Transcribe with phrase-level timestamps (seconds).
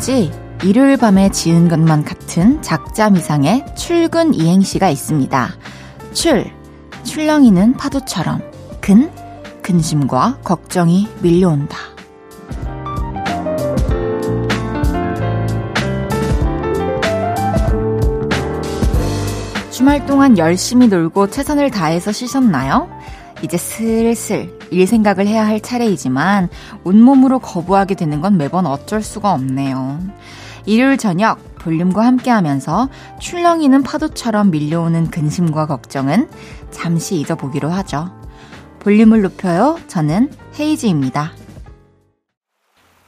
[0.00, 0.32] 왠지
[0.64, 5.50] 일요일 밤에 지은 것만 같은 작자 미상의 출근 이행시가 있습니다.
[6.14, 6.50] 출,
[7.04, 8.40] 출렁이는 파도처럼.
[8.80, 9.12] 근,
[9.60, 11.76] 근심과 걱정이 밀려온다.
[19.70, 22.88] 주말 동안 열심히 놀고 최선을 다해서 쉬셨나요?
[23.42, 26.48] 이제 슬슬 일 생각을 해야 할 차례이지만
[26.84, 30.00] 온몸으로 거부하게 되는 건 매번 어쩔 수가 없네요.
[30.66, 36.28] 일요일 저녁 볼륨과 함께 하면서 출렁이는 파도처럼 밀려오는 근심과 걱정은
[36.70, 38.10] 잠시 잊어보기로 하죠.
[38.80, 39.78] 볼륨을 높여요.
[39.88, 41.32] 저는 헤이즈입니다.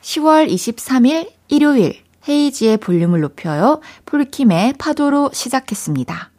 [0.03, 1.97] 10월 23일 일요일
[2.29, 3.81] 헤이지의 볼륨을 높여요.
[4.07, 6.31] 폴킴의 파도로 시작했습니다.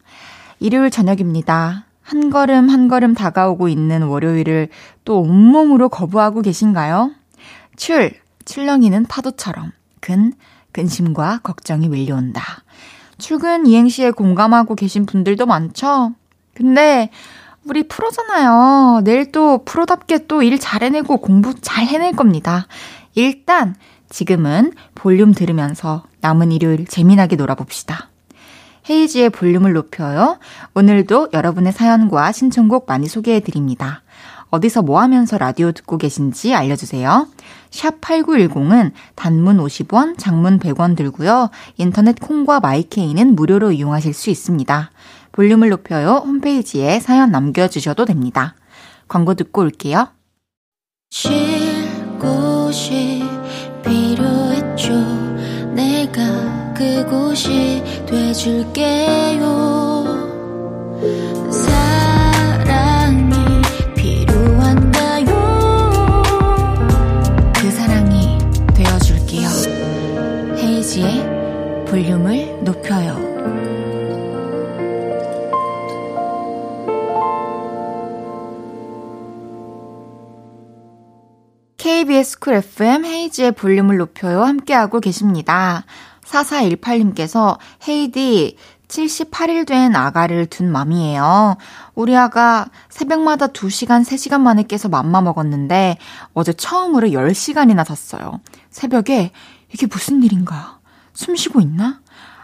[0.60, 1.86] 일요일 저녁입니다.
[2.04, 4.70] 한 걸음 한 걸음 다가오고 있는 월요일을
[5.06, 7.12] 또 온몸으로 거부하고 계신가요?
[7.76, 8.14] 출,
[8.46, 9.72] 출렁이는 파도처럼.
[10.00, 10.34] 근,
[10.74, 12.44] 근심과 걱정이 밀려온다.
[13.18, 16.14] 출근 이행시에 공감하고 계신 분들도 많죠?
[16.54, 17.10] 근데,
[17.66, 19.02] 우리 프로잖아요.
[19.06, 22.68] 내일 또 프로답게 또 일 잘 해내고 공부 잘 해낼 겁니다.
[23.16, 23.76] 일단,
[24.10, 28.10] 지금은 볼륨 들으면서 남은 일요일 재미나게 놀아봅시다.
[28.90, 30.40] 헤이지의 볼륨을 높여요.
[30.74, 34.02] 오늘도 여러분의 사연과 신청곡 많이 소개해 드립니다.
[34.50, 37.28] 어디서 뭐 하면서 라디오 듣고 계신지 알려주세요.
[37.72, 41.50] 샵 8910은 단문 50원, 장문 100원 들고요.
[41.78, 44.92] 인터넷 콩과 마이케이는 무료로 이용하실 수 있습니다.
[45.32, 46.22] 볼륨을 높여요.
[46.24, 48.54] 홈페이지에 사연 남겨주셔도 됩니다.
[49.08, 50.10] 광고 듣고 올게요.
[51.10, 51.32] 쉴
[52.20, 53.24] 곳이
[53.84, 54.94] 필요했죠.
[55.74, 59.44] 내가 그곳이 돼줄게요.
[59.54, 59.74] 그.
[70.94, 73.18] 헤이지의 볼륨을 높여요.
[81.78, 84.44] KBS 쿨 FM 헤이지의 볼륨을 높여요.
[84.44, 85.86] 함께하고 계십니다.
[86.34, 87.58] 4418님께서
[87.88, 88.58] 헤이디
[88.88, 91.58] 78일 된 아가를 둔 맘이에요.
[91.96, 95.98] 우리 아가 새벽마다 2시간, 3시간 만에 깨서 맘마 먹었는데
[96.34, 98.40] 어제 처음으로 10시간이나 잤어요.
[98.70, 99.32] 새벽에
[99.74, 100.80] 이게 무슨 일인가?
[101.14, 102.02] 숨 쉬고 있나?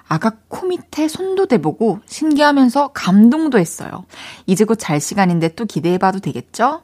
[0.07, 4.05] 아가 코 밑에 손도 대보고 신기하면서 감동도 했어요.
[4.47, 6.81] 이제 곧 잘 시간인데 또 기대해봐도 되겠죠?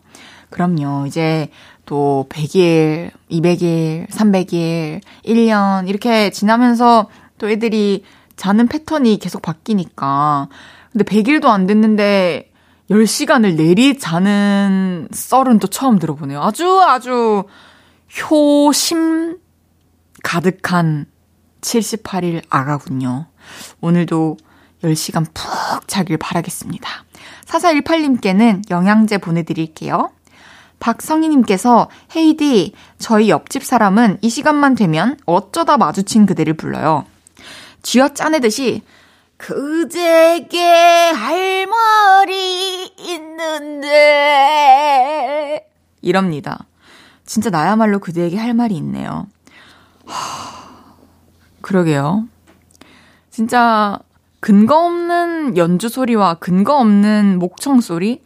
[0.52, 1.08] 그럼요.
[1.08, 1.50] 이제
[1.86, 8.04] 또 100일, 200일, 300일, 1년 이렇게 지나면서 또 애들이
[8.36, 10.50] 자는 패턴이 계속 바뀌니까.
[10.92, 12.52] 근데 100일도 안 됐는데
[12.90, 16.42] 10시간을 내리 자는 썰은 또 처음 들어보네요.
[16.42, 17.44] 아주 아주
[18.30, 19.38] 효심
[20.24, 21.06] 가득한
[21.62, 23.28] 78일 아가군요.
[23.82, 24.38] 오늘도
[24.84, 26.90] 10시간 푹 자길 바라겠습니다.
[27.46, 30.12] 4418님께는 영양제 보내드릴게요.
[30.80, 37.06] 박성희님께서 헤이디, 저희 옆집 사람은 이 시간만 되면 어쩌다 마주친 그대를 불러요.
[37.82, 38.82] 쥐어 짜내듯이
[39.38, 40.62] 그제게
[41.12, 43.90] 할 말이 있는데
[46.02, 46.66] 이럽니다.
[47.26, 49.28] 진짜 나야말로 그대에게 할 말이 있네요.
[50.06, 50.76] 하,
[51.62, 52.26] 그러게요.
[53.30, 54.00] 진짜
[54.40, 58.24] 근거 없는 연주 소리와 근거 없는 목청 소리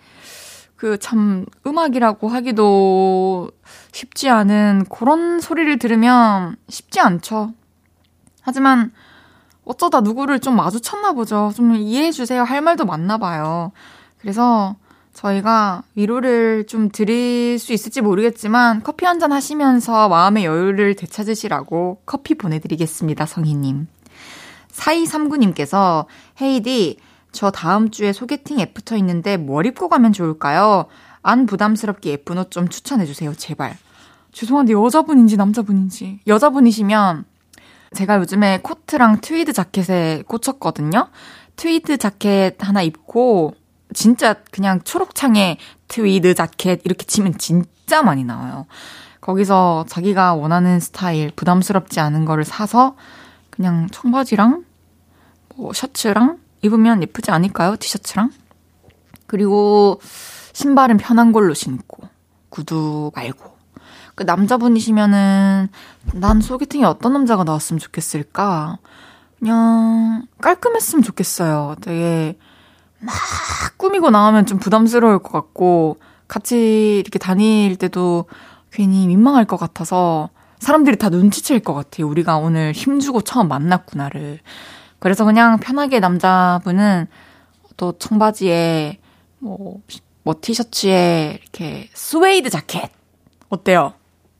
[0.79, 3.51] 그 참 음악이라고 하기도
[3.91, 7.51] 쉽지 않은 그런 소리를 들으면 쉽지 않죠.
[8.41, 8.93] 하지만
[9.65, 11.51] 어쩌다 누구를 좀 마주쳤나 보죠.
[11.53, 12.43] 좀 이해해 주세요.
[12.43, 13.73] 할 말도 많나 봐요.
[14.21, 14.77] 그래서
[15.13, 22.35] 저희가 위로를 좀 드릴 수 있을지 모르겠지만 커피 한 잔 하시면서 마음의 여유를 되찾으시라고 커피
[22.35, 23.87] 보내드리겠습니다, 성희님.
[24.71, 26.05] 4239님께서
[26.39, 26.99] 헤이디
[27.31, 30.85] 저 다음 주에 소개팅 애프터 있는데 뭘 입고 가면 좋을까요?
[31.21, 33.77] 안 부담스럽게 예쁜 옷 좀 추천해주세요, 제발.
[34.31, 36.21] 죄송한데 여자분인지 남자분인지.
[36.27, 37.25] 여자분이시면
[37.95, 41.09] 제가 요즘에 코트랑 트위드 자켓에 꽂혔거든요?
[41.55, 43.53] 트위드 자켓 하나 입고
[43.93, 48.67] 진짜 그냥 초록창에 트위드 자켓 이렇게 치면 진짜 많이 나와요.
[49.21, 52.95] 거기서 자기가 원하는 스타일 부담스럽지 않은 거를 사서
[53.49, 54.63] 그냥 청바지랑
[55.55, 57.75] 뭐 셔츠랑 입으면 예쁘지 않을까요?
[57.77, 58.31] 티셔츠랑?
[59.27, 60.01] 그리고
[60.53, 61.97] 신발은 편한 걸로 신고
[62.49, 63.57] 구두 말고
[64.15, 65.69] 그 남자분이시면은
[66.13, 68.79] 난 소개팅에 어떤 남자가 나왔으면 좋겠을까?
[69.39, 71.75] 그냥 깔끔했으면 좋겠어요.
[71.81, 72.37] 되게
[72.99, 73.15] 막
[73.77, 75.97] 꾸미고 나오면 좀 부담스러울 것 같고
[76.27, 78.25] 같이 이렇게 다닐 때도
[78.71, 80.29] 괜히 민망할 것 같아서
[80.59, 82.07] 사람들이 다 눈치챌 것 같아요.
[82.07, 84.39] 우리가 오늘 힘주고 처음 만났구나를.
[84.99, 87.07] 그래서 그냥 편하게 남자분은
[87.77, 88.99] 또 청바지에
[89.39, 89.81] 뭐,
[90.23, 92.91] 뭐 티셔츠에 이렇게 스웨이드 자켓.
[93.49, 93.93] 어때요?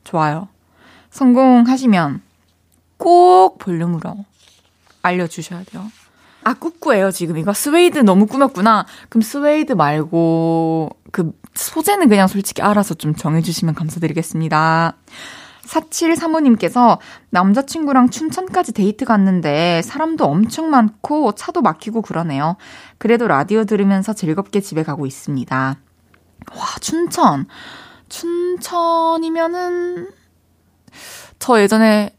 [0.03, 0.49] 좋아요.
[1.09, 2.21] 성공하시면
[2.97, 4.25] 꼭 볼륨으로
[5.01, 5.89] 알려주셔야 돼요.
[6.43, 7.37] 아, 꾸꾸예요, 지금.
[7.37, 8.85] 이거 스웨이드 너무 꾸몄구나.
[9.09, 14.95] 그럼 스웨이드 말고, 그, 소재는 그냥 솔직히 알아서 좀 정해주시면 감사드리겠습니다.
[15.69, 16.97] 4735님께서
[17.29, 22.57] 남자친구랑 춘천까지 데이트 갔는데 사람도 엄청 많고 차도 막히고 그러네요.
[22.97, 25.77] 그래도 라디오 들으면서 즐겁게 집에 가고 있습니다.
[26.55, 27.45] 와, 춘천.
[28.09, 30.09] 춘천이면은,
[31.37, 32.15] 저 예전에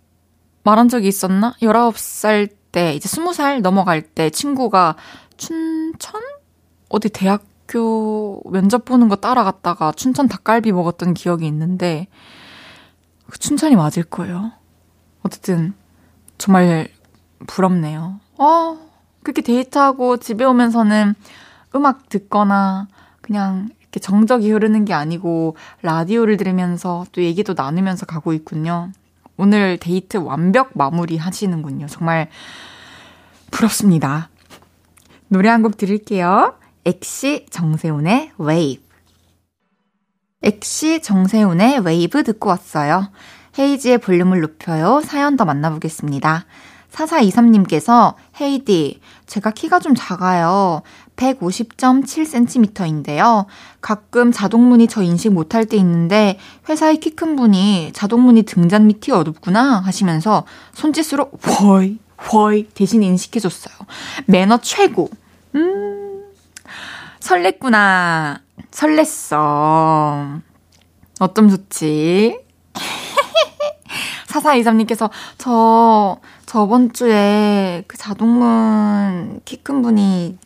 [0.62, 1.54] 말한 적이 있었나?
[1.60, 4.94] 19살 때, 이제 20살 넘어갈 때 친구가
[5.36, 6.20] 춘천?
[6.88, 12.39] 어디 대학교 면접 보는 거 따라갔다가 춘천 닭갈비 먹었던 기억이 있는데, 그
[13.38, 14.52] 춘천이 맞을 거예요.
[15.22, 15.74] 어쨌든,
[16.38, 16.88] 정말
[17.46, 18.20] 부럽네요.
[18.38, 18.78] 어,
[19.22, 21.14] 그렇게 데이트하고 집에 오면서는
[21.74, 22.88] 음악 듣거나,
[23.20, 28.90] 그냥 이렇게 정적이 흐르는 게 아니고, 라디오를 들으면서 또 얘기도 나누면서 가고 있군요.
[29.36, 31.86] 오늘 데이트 완벽 마무리 하시는군요.
[31.86, 32.28] 정말
[33.50, 34.28] 부럽습니다.
[35.28, 36.56] 노래 한 곡 들을게요.
[36.84, 38.89] 엑시 정세훈의 웨이브.
[40.42, 43.10] 엑시 정세훈의 웨이브 듣고 왔어요.
[43.58, 45.02] 헤이지의 볼륨을 높여요.
[45.04, 46.46] 사연 더 만나보겠습니다.
[46.92, 50.80] 4423님께서 헤이디, 제가 키가 좀 작아요.
[51.16, 53.44] 150.7cm인데요.
[53.82, 56.38] 가끔 자동문이 저 인식 못할 때 있는데
[56.68, 61.30] 회사의 키 큰 분이 자동문이 등잔 밑이 어둡구나 하시면서 손짓으로
[61.62, 61.98] 워이
[62.32, 63.74] 워이 대신 인식해줬어요.
[64.26, 65.10] 매너 최고.
[65.54, 66.22] 음
[67.20, 68.40] 설렜구나.
[68.70, 70.40] 설렜어.
[71.20, 72.38] 어쩜 좋지?
[74.28, 80.38] 4423님께서 저 저번 주에 그 자동문 키 큰 분이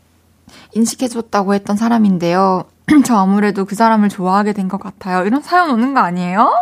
[0.74, 2.64] 인식해줬다고 했던 사람인데요.
[3.06, 5.24] 저 아무래도 그 사람을 좋아하게 된 것 같아요.
[5.24, 6.52] 이런 사연 오는 거 아니에요?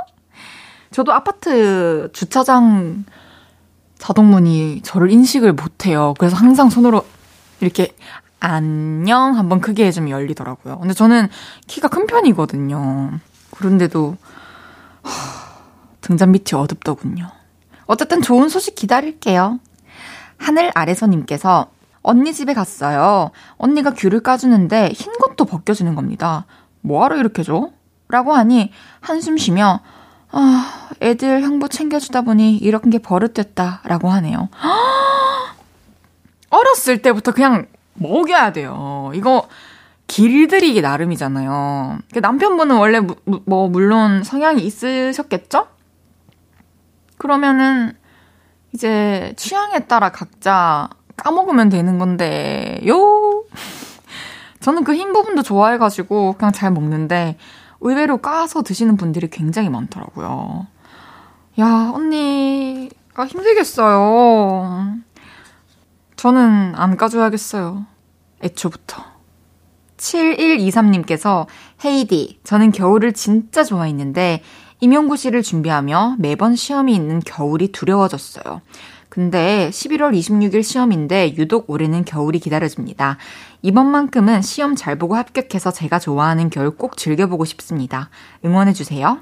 [0.90, 3.04] 저도 아파트 주차장
[3.99, 6.12] 자동문이 저를 인식을 못해요.
[6.19, 7.06] 그래서 항상 손으로
[7.60, 7.94] 이렇게
[8.44, 10.80] 안녕 한번 크게 해주면 열리더라고요.
[10.80, 11.28] 근데 저는
[11.68, 13.20] 키가 큰 편이거든요.
[13.52, 14.16] 그런데도
[16.00, 17.30] 등잔 밑이 어둡더군요.
[17.86, 19.60] 어쨌든 좋은 소식 기다릴게요.
[20.38, 21.70] 하늘 아래서님께서
[22.02, 23.30] 언니 집에 갔어요.
[23.58, 26.46] 언니가 귤을 까주는데 흰 것도 벗겨주는 겁니다.
[26.80, 27.70] 뭐하러 이렇게 줘?
[28.08, 29.82] 라고 하니 한숨 쉬며
[30.32, 34.48] 아, 애들 형부 챙겨주다 보니 이런 게 버릇됐다 라고 하네요.
[36.50, 39.10] 어렸을 때부터 그냥 먹여야 돼요.
[39.14, 39.48] 이거
[40.06, 41.98] 길들이기 나름이잖아요.
[42.20, 43.16] 남편분은 원래 무,
[43.46, 45.68] 뭐 물론 성향이 있으셨겠죠?
[47.18, 47.94] 그러면은
[48.74, 53.44] 이제 취향에 따라 각자 까먹으면 되는 건데요.
[54.60, 57.36] 저는 그 흰 부분도 좋아해가지고 그냥 잘 먹는데
[57.80, 60.66] 의외로 까서 드시는 분들이 굉장히 많더라고요.
[61.58, 64.94] 야, 언니가 힘들겠어요.
[66.23, 67.85] 저는 안 까줘야겠어요.
[68.45, 69.02] 애초부터.
[69.97, 71.49] 7123님께서
[71.85, 74.41] 헤이디, 저는 겨울을 진짜 좋아했는데
[74.79, 78.61] 임용고시를 준비하며 매번 시험이 있는 겨울이 두려워졌어요.
[79.09, 83.17] 근데 11월 26일 시험인데 유독 올해는 겨울이 기다려집니다.
[83.62, 88.11] 이번만큼은 시험 잘 보고 합격해서 제가 좋아하는 겨울 꼭 즐겨보고 싶습니다.
[88.45, 89.19] 응원해주세요.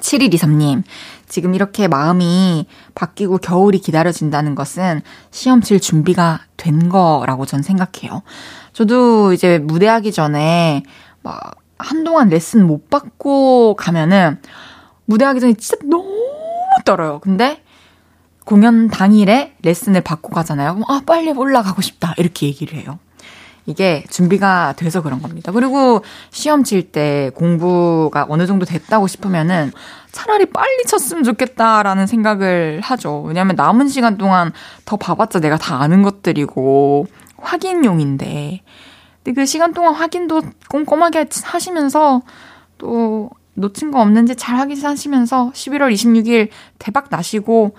[0.00, 0.82] 7123님,
[1.28, 8.22] 지금 이렇게 마음이 바뀌고 겨울이 기다려진다는 것은 시험 칠 준비가 된 거라고 전 생각해요.
[8.72, 10.82] 저도 이제 무대하기 전에
[11.22, 14.40] 막 한동안 레슨 못 받고 가면은
[15.06, 16.14] 무대하기 전에 진짜 너무
[16.84, 17.18] 떨어요.
[17.20, 17.62] 근데
[18.44, 20.74] 공연 당일에 레슨을 받고 가잖아요.
[20.74, 22.14] 그럼 아, 빨리 올라가고 싶다.
[22.16, 22.98] 이렇게 얘기를 해요.
[23.66, 25.52] 이게 준비가 돼서 그런 겁니다.
[25.52, 29.70] 그리고 시험 칠 때 공부가 어느 정도 됐다고 싶으면은
[30.12, 33.22] 차라리 빨리 쳤으면 좋겠다라는 생각을 하죠.
[33.22, 34.52] 왜냐하면 남은 시간 동안
[34.84, 38.62] 더 봐봤자 내가 다 아는 것들이고 확인용인데.
[39.22, 42.22] 근데 그 시간 동안 확인도 꼼꼼하게 하시면서
[42.78, 46.48] 또 놓친 거 없는지 잘 확인하시면서 11월 26일
[46.78, 47.74] 대박 나시고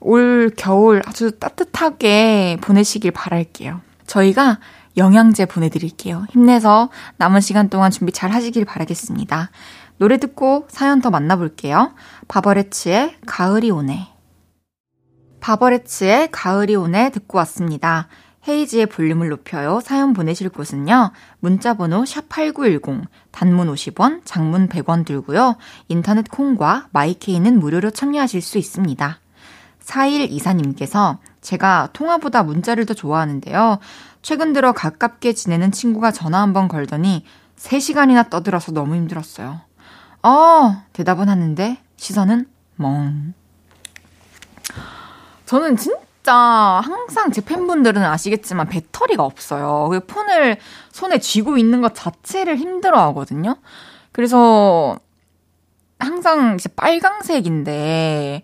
[0.00, 3.80] 올 겨울 아주 따뜻하게 보내시길 바랄게요.
[4.06, 4.58] 저희가
[4.96, 6.26] 영양제 보내드릴게요.
[6.30, 9.50] 힘내서 남은 시간 동안 준비 잘 하시길 바라겠습니다.
[9.98, 11.94] 노래 듣고 사연 더 만나볼게요.
[12.28, 14.08] 바버레츠의 가을이 오네.
[15.40, 18.08] 바버레츠의 가을이 오네 듣고 왔습니다.
[18.46, 19.80] 헤이지의 볼륨을 높여요.
[19.80, 21.12] 사연 보내실 곳은요.
[21.38, 25.56] 문자번호 샵8910, 단문 50원, 장문 100원 들고요.
[25.88, 29.20] 인터넷 콩과 마이케이는 무료로 참여하실 수 있습니다.
[29.84, 33.78] 4124님께서 제가 통화보다 문자를 더 좋아하는데요.
[34.22, 37.24] 최근 들어 가깝게 지내는 친구가 전화 한 번 걸더니
[37.58, 39.60] 3시간이나 떠들어서 너무 힘들었어요.
[40.22, 42.46] 어, 대답은 하는데 시선은
[42.76, 43.34] 멍.
[45.46, 46.34] 저는 진짜
[46.84, 49.88] 항상 제 팬분들은 아시겠지만 배터리가 없어요.
[49.90, 50.56] 그 폰을
[50.92, 53.56] 손에 쥐고 있는 것 자체를 힘들어 하거든요.
[54.12, 54.96] 그래서
[55.98, 58.42] 항상 이제 빨강색인데,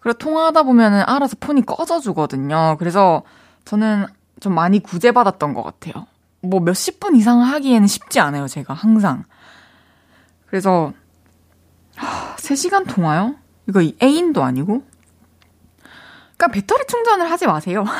[0.00, 2.76] 그리고 통화하다 보면은 알아서 폰이 꺼져주거든요.
[2.78, 3.22] 그래서
[3.64, 4.06] 저는
[4.40, 6.06] 좀 많이 구제받았던 것 같아요.
[6.42, 9.24] 뭐 몇십 분 이상 하기에는 쉽지 않아요, 제가 항상.
[10.46, 10.92] 그래서,
[11.96, 13.36] 하, 3시간 통화요?
[13.68, 14.82] 이거 애인도 아니고?
[16.36, 17.84] 그러니까 배터리 충전을 하지 마세요.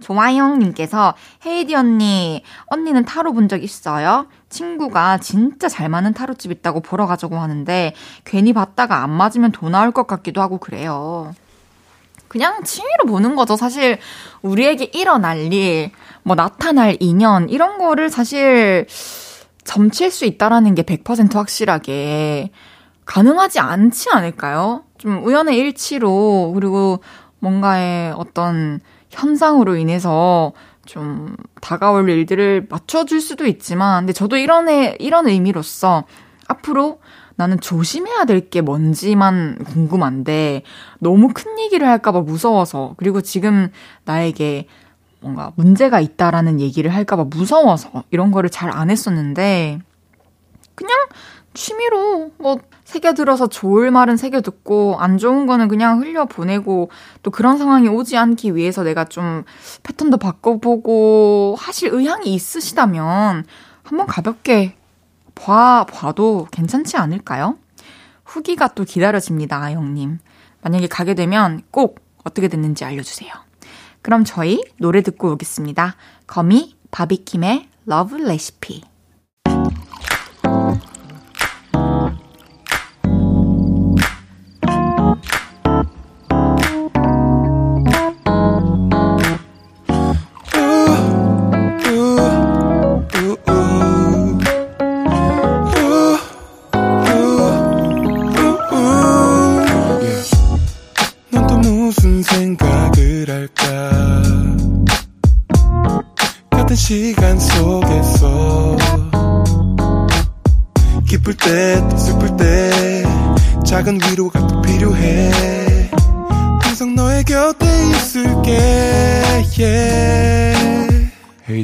[0.00, 1.14] 조아영님께서
[1.46, 4.26] 헤이디 언니, 언니는 타로 본 적 있어요?
[4.52, 7.94] 친구가 진짜 잘 맞는 타로집 있다고 보러 가자고 하는데
[8.24, 11.34] 괜히 봤다가 안 맞으면 돈 나올 것 같기도 하고 그래요.
[12.28, 13.56] 그냥 취미로 보는 거죠.
[13.56, 13.98] 사실
[14.42, 15.90] 우리에게 일어날 일,
[16.22, 18.86] 뭐 나타날 인연 이런 거를 사실
[19.64, 22.50] 점칠 수 있다라는 게 100% 확실하게
[23.04, 24.84] 가능하지 않지 않을까요?
[24.98, 27.02] 좀 우연의 일치로 그리고
[27.40, 28.80] 뭔가의 어떤
[29.10, 30.52] 현상으로 인해서
[30.86, 36.04] 좀 다가올 일들을 맞춰줄 수도 있지만, 근데 저도 이런 애, 이런 의미로서
[36.48, 37.00] 앞으로
[37.36, 40.62] 나는 조심해야 될 게 뭔지만 궁금한데,
[40.98, 43.68] 너무 큰 얘기를 할까봐 무서워서, 그리고 지금
[44.04, 44.66] 나에게
[45.20, 49.78] 뭔가 문제가 있다라는 얘기를 할까봐 무서워서 이런 거를 잘 안 했었는데,
[50.74, 50.92] 그냥
[51.54, 56.90] 취미로 뭐 새겨들어서 좋을 말은 새겨듣고 안 좋은 거는 그냥 흘려보내고
[57.22, 59.44] 또 그런 상황이 오지 않기 위해서 내가 좀
[59.82, 63.44] 패턴도 바꿔보고 하실 의향이 있으시다면
[63.82, 64.76] 한번 가볍게
[65.34, 67.58] 봐, 봐도 괜찮지 않을까요?
[68.24, 70.18] 후기가 또 기다려집니다, 아영님.
[70.62, 73.32] 만약에 가게 되면 꼭 어떻게 됐는지 알려주세요.
[74.00, 75.96] 그럼 저희 노래 듣고 오겠습니다.
[76.26, 78.91] 거미 바비킴의 Love Recipe.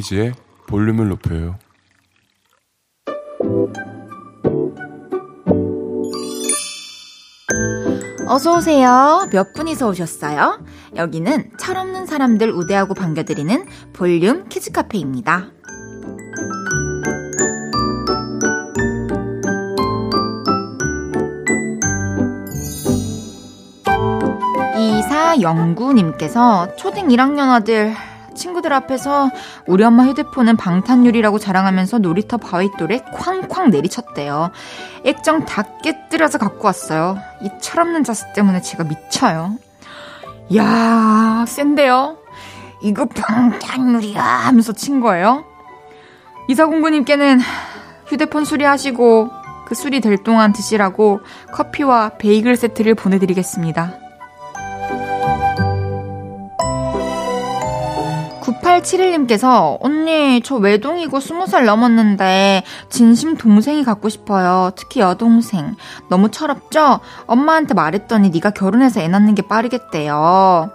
[0.09, 0.33] 헤이지의
[0.67, 1.57] 볼륨을 높여요.
[8.27, 9.27] 어서오세요.
[9.31, 10.63] 몇 분이서 오셨어요?
[10.95, 15.51] 여기는 철없는 사람들 우대하고 반겨드리는 볼륨 키즈카페입니다.
[24.75, 27.95] 2409님께서 초딩 1학년 아들
[28.39, 29.29] 친구들 앞에서
[29.67, 34.51] 우리 엄마 휴대폰은 방탄유리라고 자랑하면서 놀이터 바위돌에 쾅쾅 내리쳤대요.
[35.03, 37.17] 액정 다 깨뜨려서 갖고 왔어요.
[37.41, 39.55] 이 철없는 자식 때문에 제가 미쳐요.
[40.55, 42.17] 야 센데요?
[42.81, 45.43] 이거 방탄유리야 하면서 친 거예요.
[46.47, 47.39] 이사공부님께는
[48.07, 49.29] 휴대폰 수리하시고
[49.65, 51.19] 그 수리 될 동안 드시라고
[51.51, 54.08] 커피와 베이글 세트를 보내드리겠습니다.
[58.69, 64.71] 9871님께서 언니 저 외동이고 20살 넘었는데 진심 동생이 갖고 싶어요.
[64.75, 65.75] 특히 여동생.
[66.09, 66.99] 너무 철없죠?
[67.25, 70.71] 엄마한테 말했더니 네가 결혼해서 애 낳는 게 빠르겠대요.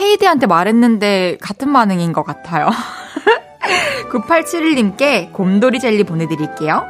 [0.00, 2.70] 헤이디한테 말했는데 같은 반응인 것 같아요.
[4.10, 6.84] 9871님께 곰돌이 젤리 보내드릴게요.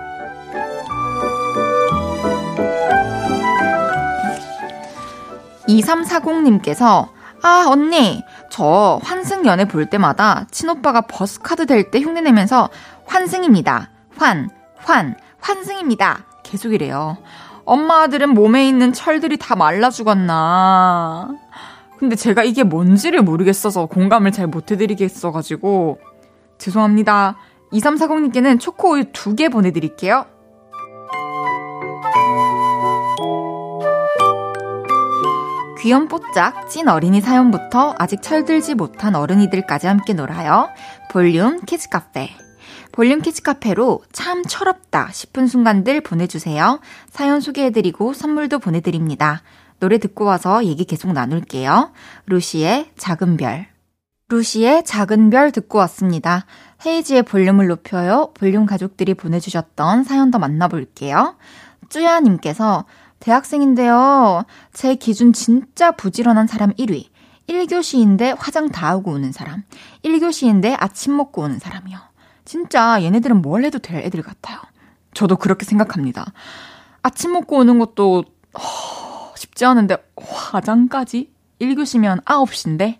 [5.68, 8.24] 2340님께서 아, 언니,
[8.56, 12.70] 저 환승 연애 볼 때마다 친오빠가 버스카드 될 때 흉내내면서
[13.04, 13.90] 환승입니다.
[14.16, 14.48] 환,
[14.78, 16.24] 환, 환승입니다.
[16.42, 17.18] 계속 이래요.
[17.66, 21.28] 엄마 아들은 몸에 있는 철들이 다 말라 죽었나.
[21.98, 25.98] 근데 제가 이게 뭔지를 모르겠어서 공감을 잘 못해드리겠어가지고
[26.56, 27.36] 죄송합니다.
[27.74, 30.24] 2340님께는 초코우유 두 개 보내드릴게요.
[35.86, 40.68] 귀염뽀짝 찐 어린이 사연부터 아직 철들지 못한 어른이들까지 함께 놀아요.
[41.12, 42.28] 볼륨 키즈 카페.
[42.90, 46.80] 볼륨 키즈 카페로 참 철없다 싶은 순간들 보내주세요.
[47.08, 49.42] 사연 소개해드리고 선물도 보내드립니다.
[49.78, 51.92] 노래 듣고 와서 얘기 계속 나눌게요.
[52.26, 53.68] 루시의 작은 별.
[54.28, 56.46] 루시의 작은 별 듣고 왔습니다.
[56.84, 58.32] 헤이즈의 볼륨을 높여요.
[58.34, 61.36] 볼륨 가족들이 보내주셨던 사연 더 만나볼게요.
[61.90, 62.86] 쭈야님께서
[63.26, 64.44] 대학생인데요.
[64.72, 67.06] 제 기준 진짜 부지런한 사람 1위.
[67.48, 69.64] 1교시인데 화장 다 하고 오는 사람.
[70.04, 71.98] 1교시인데 아침 먹고 오는 사람이요.
[72.44, 74.60] 진짜 얘네들은 뭘 해도 될 애들 같아요.
[75.12, 76.32] 저도 그렇게 생각합니다.
[77.02, 78.22] 아침 먹고 오는 것도
[78.56, 81.32] 허, 쉽지 않은데 화장까지?
[81.60, 82.98] 1교시면 9시인데?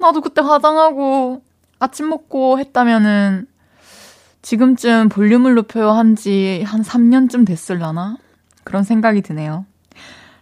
[0.00, 1.42] 나도 그때 화장하고
[1.78, 3.51] 아침 먹고 했다면은
[4.42, 8.16] 지금쯤 볼륨을 높여요 한지 한 3년쯤 됐을라나?
[8.64, 9.64] 그런 생각이 드네요.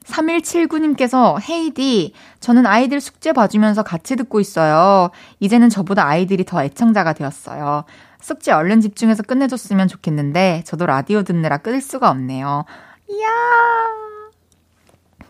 [0.05, 5.11] 3179님께서 헤이디, 저는 아이들 숙제 봐주면서 같이 듣고 있어요.
[5.39, 7.85] 이제는 저보다 아이들이 더 애청자가 되었어요.
[8.21, 12.65] 숙제 얼른 집중해서 끝내줬으면 좋겠는데, 저도 라디오 듣느라 끊을 수가 없네요.
[13.09, 13.29] 이야!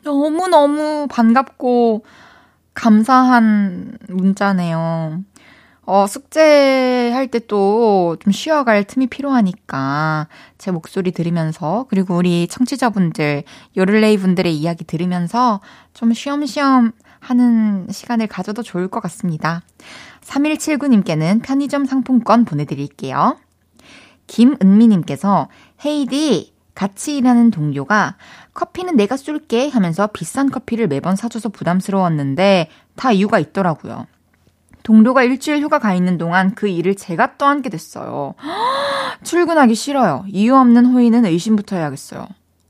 [0.03, 2.05] 너무너무 반갑고
[2.73, 5.21] 감사한 문자네요.
[5.91, 10.29] 어, 숙제할 때 또 좀 쉬어갈 틈이 필요하니까
[10.59, 13.43] 제 목소리 들으면서 그리고 우리 청취자분들,
[13.77, 15.61] 요를레이 분들의 이야기 들으면서
[15.93, 19.63] 좀 쉬엄쉬엄 하는 시간을 가져도 좋을 것 같습니다.
[20.23, 23.37] 3179님께는 편의점 상품권 보내드릴게요.
[24.29, 25.49] 김은미님께서
[25.85, 28.17] 헤이디 같이 일하는 동료가
[28.55, 34.07] 커피는 내가 쏠게 하면서 비싼 커피를 매번 사줘서 부담스러웠는데 다 이유가 있더라고요.
[34.83, 38.35] 동료가 일주일 휴가 가 있는 동안 그 일을 제가 떠안게 됐어요.
[39.25, 40.25] 출근하기 싫어요.
[40.29, 42.27] 이유 없는 호의는 의심부터 해야겠어요.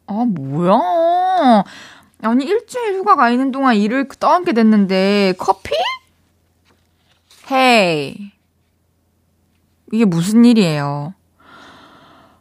[0.07, 1.65] 아, 뭐야.
[2.23, 5.71] 아니, 일주일 휴가 가 있는 동안 일을 떠안게 됐는데, 커피?
[7.51, 8.33] 헤이.
[9.93, 11.15] 이게 무슨 일이에요?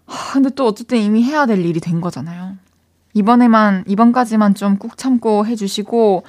[0.05, 2.57] 하, 근데 또 어쨌든 이미 해야 될 일이 된 거잖아요.
[3.13, 6.27] 이번에만, 이번까지만 좀 꾹 참고 해주시고, 그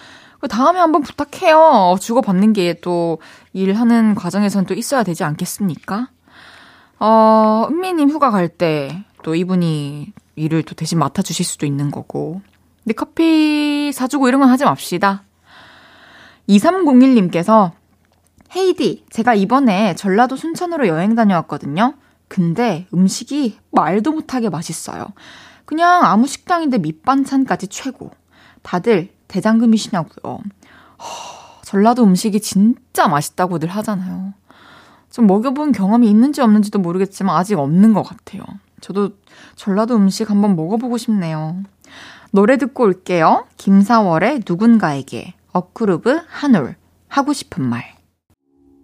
[0.48, 1.96] 다음에 한번 부탁해요.
[2.00, 3.18] 주고받는 게 또
[3.52, 6.08] 일하는 과정에선 또 있어야 되지 않겠습니까?
[6.98, 12.40] 어, 은미님 휴가 갈 때 또 이분이 일을 또 대신 맡아주실 수도 있는 거고.
[12.82, 15.24] 근데 커피 사주고 이런 건 하지 맙시다.
[16.48, 17.72] 2301님께서
[18.56, 21.94] 헤이디, 제가 이번에 전라도 순천으로 여행 다녀왔거든요.
[22.28, 25.06] 근데 음식이 말도 못하게 맛있어요.
[25.66, 28.10] 그냥 아무 식당인데 밑반찬까지 최고.
[28.62, 30.38] 다들 대장금이시냐고요.
[30.98, 34.34] 허, 전라도 음식이 진짜 맛있다고들 하잖아요.
[35.10, 38.42] 좀 먹여본 경험이 있는지 없는지도 모르겠지만 아직 없는 것 같아요.
[38.80, 39.10] 저도
[39.56, 41.62] 전라도 음식 한번 먹어보고 싶네요.
[42.32, 43.46] 노래 듣고 올게요.
[43.56, 46.76] 김사월의 누군가에게 업그루브 한올
[47.08, 47.84] 하고 싶은 말.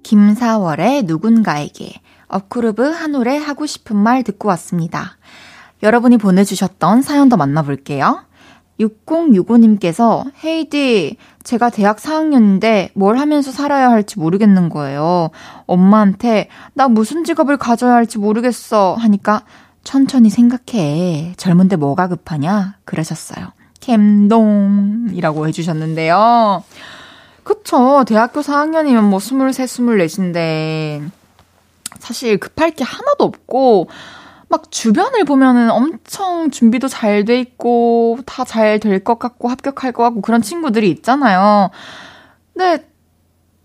[0.03, 5.17] 김사월의 누군가에게 업그루브 한올의 하고 싶은 말 듣고 왔습니다.
[5.83, 8.25] 여러분이 보내주셨던 사연 더 만나볼게요.
[8.81, 15.31] 6065님께서 헤이디, 제가 대학 4학년인데 뭘 하면서 살아야 할지 모르겠는 거예요.
[15.67, 19.43] 엄마한테 나 무슨 직업을 가져야 할지 모르겠어 하니까
[19.85, 21.35] 천천히 생각해.
[21.37, 22.77] 젊은데 뭐가 급하냐?
[22.85, 23.53] 그러셨어요.
[23.81, 26.65] 캠동이라고 해주셨는데요.
[27.45, 28.05] 그쵸.
[28.07, 31.09] 대학교 4학년이면 뭐 23, 24인데
[32.01, 33.89] 사실 급할 게 하나도 없고
[34.49, 40.03] 막 주변을 보면은 엄청 준비도 잘 돼 있고 다 잘 될 것 같고 합격할 것
[40.05, 41.71] 같고 그런 친구들이 있잖아요.
[42.55, 42.87] 근데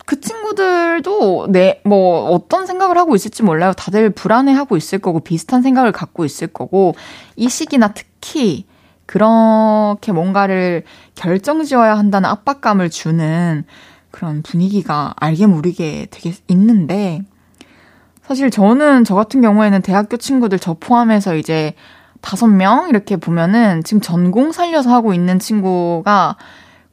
[0.05, 3.71] 그 친구들도 내, 뭐, 어떤 생각을 하고 있을지 몰라요.
[3.77, 6.95] 다들 불안해 하고 있을 거고, 비슷한 생각을 갖고 있을 거고,
[7.37, 8.65] 이 시기나 특히
[9.05, 10.83] 그렇게 뭔가를
[11.15, 13.63] 결정 지어야 한다는 압박감을 주는
[14.09, 17.21] 그런 분위기가 알게 모르게 되게 있는데,
[18.31, 21.73] 사실 저는 저 같은 경우에는 대학교 친구들 저 포함해서 이제
[22.21, 26.37] 다섯 명 이렇게 보면은 지금 전공 살려서 하고 있는 친구가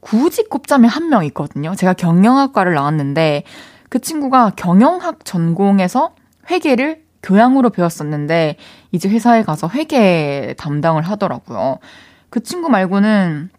[0.00, 1.76] 굳이 꼽자면 한 명 있거든요.
[1.76, 3.44] 제가 경영학과를 나왔는데
[3.88, 6.10] 그 친구가 경영학 전공에서
[6.50, 8.56] 회계를 교양으로 배웠었는데
[8.90, 11.78] 이제 회사에 가서 회계 담당을 하더라고요.
[12.30, 13.50] 그 친구 말고는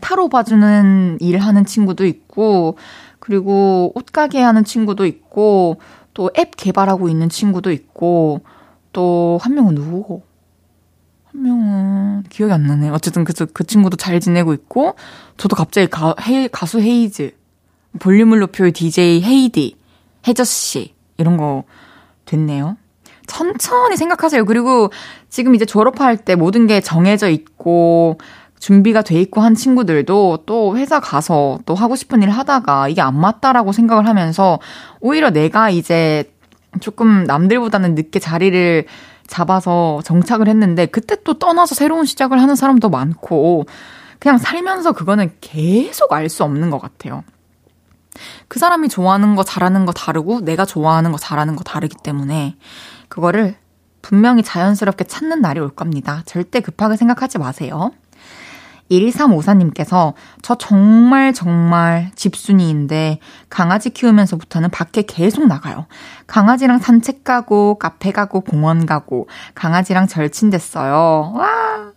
[0.00, 2.78] 타로 봐주는 일 하는 친구도 있고
[3.18, 5.78] 그리고 옷가게 하는 친구도 있고
[6.18, 8.40] 또 앱 개발하고 있는 친구도 있고
[8.92, 10.24] 또 한 명은 누구고?
[11.26, 12.88] 한 명은 기억이 안 나네.
[12.88, 14.96] 어쨌든 그, 그 친구도 잘 지내고 있고
[15.36, 17.36] 저도 갑자기 가, 헤, 가수 헤이즈,
[18.00, 19.76] 볼륨을 높여요 DJ 헤이디,
[20.26, 21.62] 혜저씨 이런 거
[22.24, 22.76] 됐네요.
[23.28, 24.44] 천천히 생각하세요.
[24.44, 24.90] 그리고
[25.28, 28.18] 지금 이제 졸업할 때 모든 게 정해져 있고
[28.60, 33.18] 준비가 돼 있고 한 친구들도 또 회사 가서 또 하고 싶은 일 하다가 이게 안
[33.18, 34.58] 맞다라고 생각을 하면서
[35.00, 36.32] 오히려 내가 이제
[36.80, 38.86] 조금 남들보다는 늦게 자리를
[39.26, 43.66] 잡아서 정착을 했는데 그때 또 떠나서 새로운 시작을 하는 사람도 많고
[44.18, 47.24] 그냥 살면서 그거는 계속 알 수 없는 것 같아요.
[48.48, 52.56] 그 사람이 좋아하는 거 잘하는 거 다르고 내가 좋아하는 거 잘하는 거 다르기 때문에
[53.08, 53.56] 그거를
[54.02, 56.22] 분명히 자연스럽게 찾는 날이 올 겁니다.
[56.26, 57.92] 절대 급하게 생각하지 마세요.
[58.90, 63.18] 1354님께서 저 정말 정말 집순이인데
[63.50, 65.86] 강아지 키우면서부터는 밖에 계속 나가요.
[66.26, 71.32] 강아지랑 산책 가고 카페 가고 공원 가고 강아지랑 절친됐어요.
[71.36, 71.92] 와!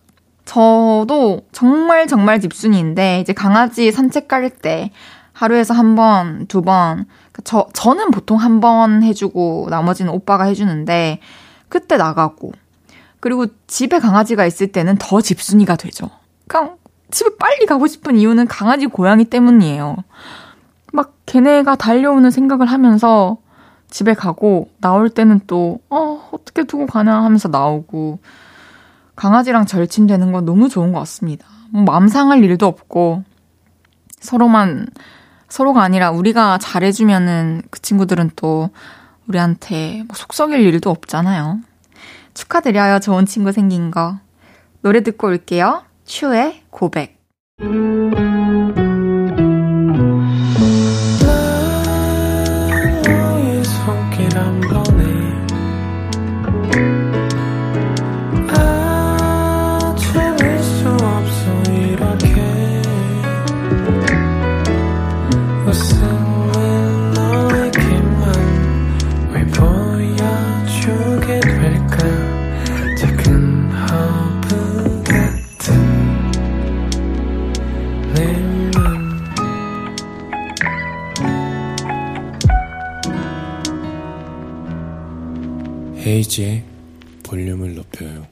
[0.46, 4.92] 저도 정말 정말 집순이인데 이제 강아지 산책 갈 때
[5.34, 11.20] 하루에서 한 번, 두 번, 그러니까 저, 저는 보통 한 번 해주고 나머지는 오빠가 해주는데
[11.70, 12.52] 그때 나가고
[13.20, 16.10] 그리고 집에 강아지가 있을 때는 더 집순이가 되죠.
[16.48, 16.78] 그냥
[17.12, 19.98] 집에 빨리 가고 싶은 이유는 강아지 고양이 때문이에요.
[20.94, 23.38] 막 걔네가 달려오는 생각을 하면서
[23.90, 28.20] 집에 가고 나올 때는 또, 어, 어떻게 두고 가나 하면서 나오고
[29.16, 31.46] 강아지랑 절친되는 건 너무 좋은 것 같습니다.
[31.72, 33.24] 뭐 마음 상할 일도 없고
[34.20, 34.88] 서로만
[35.50, 38.70] 서로가 아니라 우리가 잘해주면은 그 친구들은 또
[39.28, 41.60] 우리한테 뭐속 썩일 일도 없잖아요.
[42.34, 43.00] 축하드려요.
[43.00, 44.18] 좋은 친구 생긴 거.
[44.82, 45.84] 노래 듣고 올게요.
[46.12, 47.22] 슈의 고백.
[86.02, 86.64] 헤이지의
[87.24, 88.26] 볼륨을 높여요.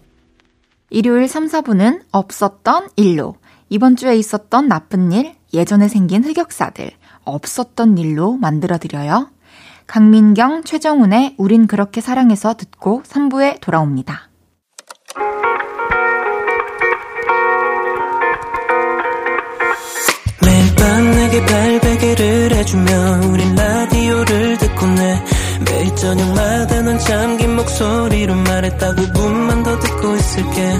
[0.90, 3.36] 일요일 3, 4분은 없었던 일로,
[3.70, 6.92] 이번 주에 있었던 나쁜 일, 예전에 생긴 흑역사들,
[7.26, 9.30] 없었던 일로 만들어드려요.
[9.86, 14.30] 강민경, 최정훈의 우린 그렇게 사랑해서 듣고 3부에 돌아옵니다.
[20.44, 22.92] 매일 밤 내게 발베개를 해주며
[23.32, 25.24] 우린 라디오를 듣고 내
[25.80, 30.74] 매일 저녁마다 넌 잠긴 목소리로 말했다 5분만 더 듣고 있을게.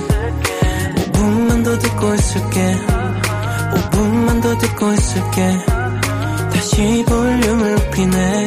[1.14, 2.76] 5분만 더 듣고 있을게.
[3.76, 5.58] 5분만 더 듣고 있을게.
[6.52, 8.46] 다시 볼륨을 높이네.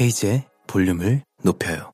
[0.00, 1.90] 헤이즈의 볼륨을 높여요.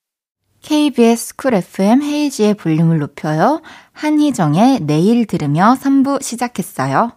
[0.61, 3.63] KBS 쿨 FM 헤이즈의 볼륨을 높여요.
[3.93, 7.13] 한희정의 내일 들으며 3부 시작했어요.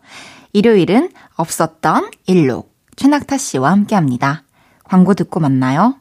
[0.54, 2.69] 일요일은 없었던 일로
[3.00, 4.44] 최낙타 씨와 함께 합니다.
[4.84, 5.96] 광고 듣고 만나요.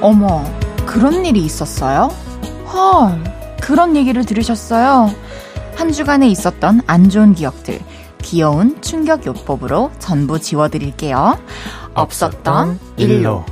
[0.00, 0.44] 어머,
[0.84, 2.10] 그런 일이 있었어요?
[2.66, 3.31] 헐.
[3.62, 5.14] 그런 얘기를 들으셨어요?
[5.76, 7.78] 한 주간에 있었던 안 좋은 기억들,
[8.20, 11.38] 귀여운 충격 요법으로 전부 지워드릴게요.
[11.94, 13.44] 없었던 일로.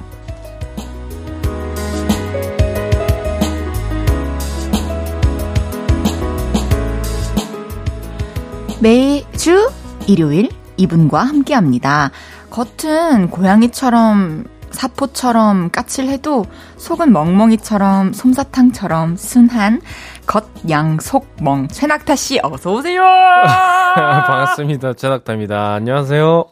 [8.80, 9.70] 매주
[10.08, 12.10] 일요일 이분과 함께 합니다.
[12.50, 19.80] 겉은 고양이처럼 사포처럼 까칠해도 속은 멍멍이처럼 솜사탕처럼 순한
[20.26, 23.02] 겉양속멍 최낙타 씨 어서 오세요.
[23.94, 24.94] 반갑습니다.
[24.94, 25.74] 최낙타입니다.
[25.74, 26.44] 안녕하세요.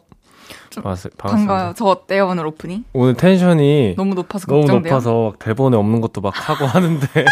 [0.83, 1.73] 반갑, 반가워요.
[1.75, 2.83] 저 어때요 오늘 오프닝?
[2.93, 4.93] 오늘 텐션이 너무 높아서 너무 걱정돼요.
[4.93, 7.07] 높아서 대본에 없는 것도 막 하고 하는데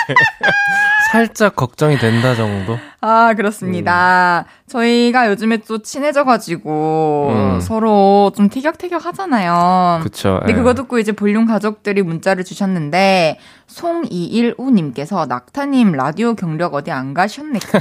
[1.12, 2.78] 살짝 걱정이 된다 정도?
[3.02, 4.46] 아, 그렇습니다.
[4.48, 4.70] 음.
[4.70, 7.60] 저희가 요즘에 또 친해져가지고 음.
[7.62, 10.00] 서로 좀 티격태격 하잖아요.
[10.04, 10.38] 그쵸.
[10.40, 10.56] 근데 에.
[10.56, 17.60] 그거 듣고 이제 볼륨 가족들이 문자를 주셨는데, 송215님께서 낙타님 라디오 경력 어디 안 가셨네.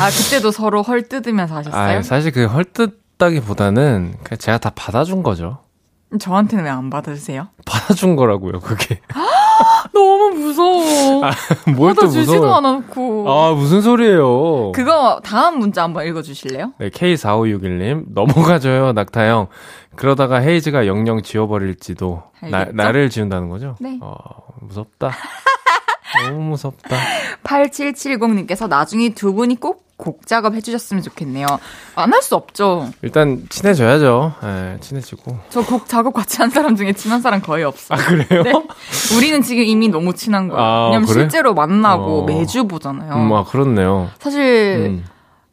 [0.00, 1.98] 아, 그때도 서로 헐뜯으면서 하셨어요?
[1.98, 5.58] 아, 사실 그 헐뜯다기보다는 그냥 제가 다 받아준 거죠.
[6.18, 7.48] 저한테는 왜 안 받아주세요?
[7.66, 9.00] 받아준 거라고요, 그게.
[9.92, 11.24] 너무 무서워.
[11.24, 11.30] 아,
[11.76, 12.54] 뭘또 주지도 무서워.
[12.56, 13.30] 않았고.
[13.30, 14.72] 아, 무슨 소리예요?
[14.72, 16.72] 그거 다음 문자 한번 읽어주실래요?
[16.78, 19.48] 네, K4561님, 넘어가줘요, 낙타형.
[19.96, 22.76] 그러다가 헤이즈가 영영 지워버릴지도, 나, 알겠죠?
[22.76, 23.74] 나를 지운다는 거죠?
[23.80, 23.98] 네.
[24.00, 24.16] 어,
[24.60, 25.10] 무섭다.
[26.28, 26.96] 너무 무섭다.
[27.44, 31.46] 8770님께서 나중에 두 분이 꼭 곡 작업 해주셨으면 좋겠네요.
[31.96, 32.88] 안 할 수 없죠.
[33.02, 34.32] 일단, 친해져야죠.
[34.44, 35.36] 예, 친해지고.
[35.50, 37.98] 저 곡 작업 같이 한 사람 중에 친한 사람 거의 없어요.
[37.98, 38.42] 아, 그래요?
[38.44, 38.52] 네.
[39.16, 40.62] 우리는 지금 이미 너무 친한 거예요.
[40.62, 41.22] 아, 왜냐면 그래?
[41.22, 42.26] 실제로 만나고 어.
[42.26, 43.12] 매주 보잖아요.
[43.12, 44.08] 음, 아, 그렇네요.
[44.20, 44.40] 사실
[44.86, 45.04] 음.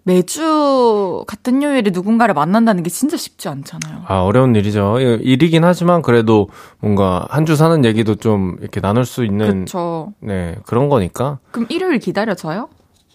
[0.08, 4.04] 매주 같은 요일에 누군가를 만난다는 게 진짜 쉽지 않잖아요.
[4.08, 5.00] 아, 어려운 일이죠.
[5.00, 6.48] 이- 일이긴 하지만 그래도
[6.80, 10.13] 뭔가 한 주 사는 얘기도 좀 이렇게 나눌 수 있는, 그렇죠.
[10.20, 11.38] 네, 그런 거니까.
[11.52, 12.70] 그럼 일요일 기다려져요?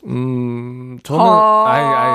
[0.07, 2.11] 음, 저는, 아이, 아이,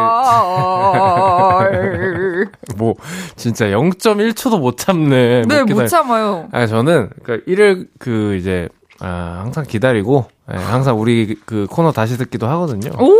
[2.78, 2.96] 뭐,
[3.36, 5.42] 진짜 0.1초도 못 참네.
[5.44, 6.48] 네, 기다려- 못 참아요.
[6.52, 8.68] 아, 저는, 그, 일을, 그, 이제,
[9.00, 12.92] 아, 항상 기다리고, 예, 항상 우리 그 코너 다시 듣기도 하거든요.
[13.00, 13.14] 오!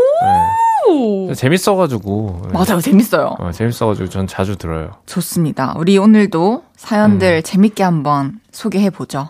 [1.30, 2.44] 예, 재밌어가지고.
[2.48, 2.52] 예.
[2.52, 3.36] 맞아요, 재밌어요.
[3.40, 4.92] 어, 재밌어가지고 전 자주 들어요.
[5.06, 5.74] 좋습니다.
[5.78, 6.70] 우리 오늘도 음.
[6.76, 9.30] 사연들 재밌게 한번 소개해보죠.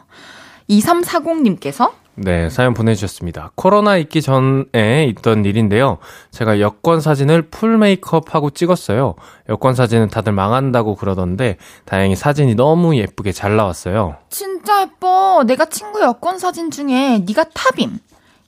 [0.70, 3.52] 2340님께서 네, 사연 보내주셨습니다.
[3.56, 5.98] 코로나 있기 전에 있던 일인데요.
[6.32, 9.16] 제가 여권 사진을 풀 메이크업하고 찍었어요.
[9.50, 14.16] 여권 사진은 다들 망한다고 그러던데, 다행히 사진이 너무 예쁘게 잘 나왔어요.
[14.30, 15.44] 진짜 예뻐.
[15.46, 18.00] 내가 친구 여권 사진 중에 네가 탑임.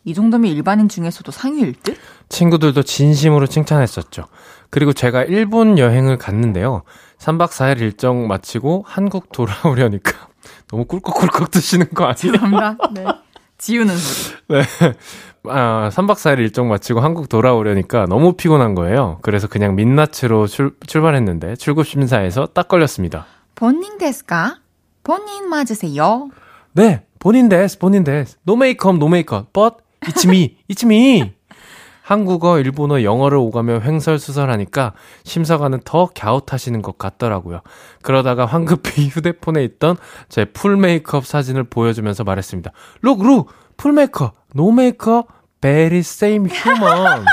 [0.07, 1.97] 이 정도면 일반인 중에서도 상위일 듯?
[2.29, 4.23] 친구들도 진심으로 칭찬했었죠.
[4.69, 6.83] 그리고 제가 일본 여행을 갔는데요.
[7.19, 10.29] 3박 4일 일정 마치고 한국 돌아오려니까
[10.71, 12.15] 너무 꿀꺽꿀꺽 드시는 거 아니에요?
[12.15, 12.77] 죄송합니다.
[12.95, 13.05] 네.
[13.57, 14.37] 지우는 소리.
[14.47, 14.61] 네.
[15.49, 19.19] 아, 3박 4일 일정 마치고 한국 돌아오려니까 너무 피곤한 거예요.
[19.23, 23.25] 그래서 그냥 민낯으로 출, 출발했는데 출국 심사에서 딱 걸렸습니다.
[23.55, 24.59] 본인 ですか?
[25.03, 26.29] 본인 맞으세요?
[26.71, 28.37] 네, 본인 です, 본인 です.
[28.43, 29.51] No makeup, no makeup.
[29.51, 31.33] But it's me.
[32.03, 34.93] 한국어, 일본어, 영어를 오가며 횡설수설하니까
[35.25, 37.59] 심사관은 더 갸웃하시는 것 같더라고요.
[38.01, 39.97] 그러다가 황급히 휴대폰에 있던
[40.29, 42.71] 제 full makeup 사진을 보여주면서 말했습니다.
[43.03, 45.27] Look, look, full makeup, no makeup,
[45.59, 47.25] very same human.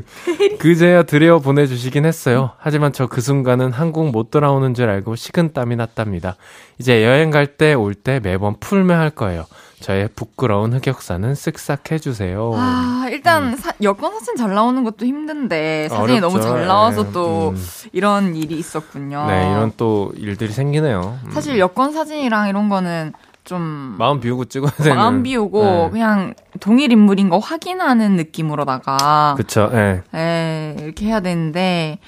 [0.58, 2.50] 그제야 들여 보내주시긴 했어요.
[2.58, 6.36] 하지만 저 그 순간은 한국 못 돌아오는 줄 알고 식은땀이 났답니다.
[6.78, 9.44] 이제 여행 갈 때 올때 매번 풀매 할 거예요.
[9.80, 12.52] 저의 부끄러운 흑역사는 쓱싹 해주세요.
[12.54, 16.20] 아, 일단 사- 여권 사진 잘 나오는 것도 힘든데 사진이 어렵죠.
[16.26, 17.66] 너무 잘 나와서 예, 또 음.
[17.92, 19.26] 이런 일이 있었군요.
[19.26, 21.18] 네, 이런 또 일들이 생기네요.
[21.26, 21.30] 음.
[21.32, 23.12] 사실 여권 사진이랑 이런 거는
[23.44, 24.96] 좀 마음 비우고 찍어야 되는.
[24.96, 25.90] 마음 비우고 네.
[25.92, 30.02] 그냥 동일 인물인 거 확인하는 느낌으로다가 그쵸, 예.
[30.14, 31.98] 예, 이렇게 해야 되는데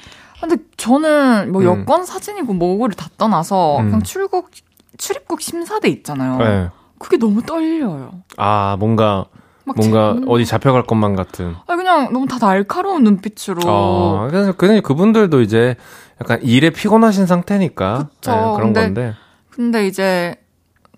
[0.40, 1.66] 근데 저는 뭐 음.
[1.66, 3.84] 여권 사진이고 뭐고를 다 떠나서 음.
[3.86, 4.50] 그냥 출국
[4.96, 6.38] 출입국 심사대 있잖아요.
[6.42, 6.70] 예.
[6.98, 8.12] 그게 너무 떨려요.
[8.38, 9.26] 아, 뭔가,
[9.64, 11.54] 막 뭔가 제- 어디 잡혀갈 것만 같은.
[11.66, 15.76] 아 그냥 너무 다 날카로운 눈빛으로 아, 그래서 그냥 그분들도 이제
[16.22, 18.08] 약간 일에 피곤하신 상태니까.
[18.26, 19.14] 예, 그런 근데 건데.
[19.50, 20.36] 근데 이제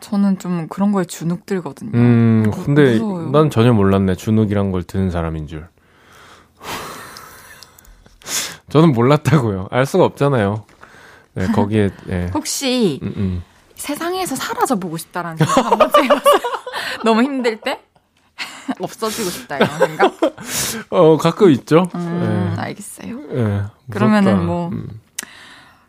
[0.00, 1.90] 저는 좀 그런 거에 주눅 들거든요.
[1.94, 3.30] 음, 무- 근데 무서워요.
[3.30, 4.14] 난 전혀 몰랐네.
[4.14, 5.66] 주눅이란 걸 드는 사람인 줄.
[8.70, 9.68] 저는 몰랐다고요.
[9.70, 10.64] 알 수가 없잖아요.
[11.34, 12.30] 네, 거기에, 예.
[12.34, 13.42] 혹시 음, 음.
[13.76, 16.38] 세상에서 사라져 보고 싶다라는 생각 한 번쯤 해봤어요?
[17.04, 17.80] 너무 힘들 때?
[18.80, 20.14] 없어지고 싶다 이런 생각?
[20.90, 21.88] 어, 가끔 있죠.
[21.94, 23.20] 음, 알겠어요.
[23.32, 23.38] 예.
[23.38, 24.46] 예, 그러면은.
[24.46, 25.00] 뭐- 음,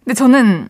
[0.04, 0.70] 근데 저는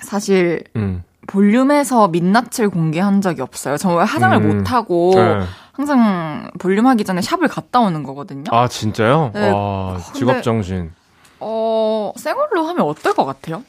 [0.00, 1.02] 사실 음.
[1.26, 3.76] 볼륨에서 민낯을 공개한 적이 없어요.
[3.76, 4.58] 저 화장을 음.
[4.58, 5.40] 못 하고 예.
[5.72, 8.44] 항상 볼륨 하기 전에 샵을 갔다 오는 거거든요.
[8.50, 9.30] 아, 진짜요?
[9.34, 9.50] 네.
[9.50, 10.92] 와, 근데- 직업 정신.
[11.40, 13.62] 어, 생얼로 하면 어떨 것 같아요?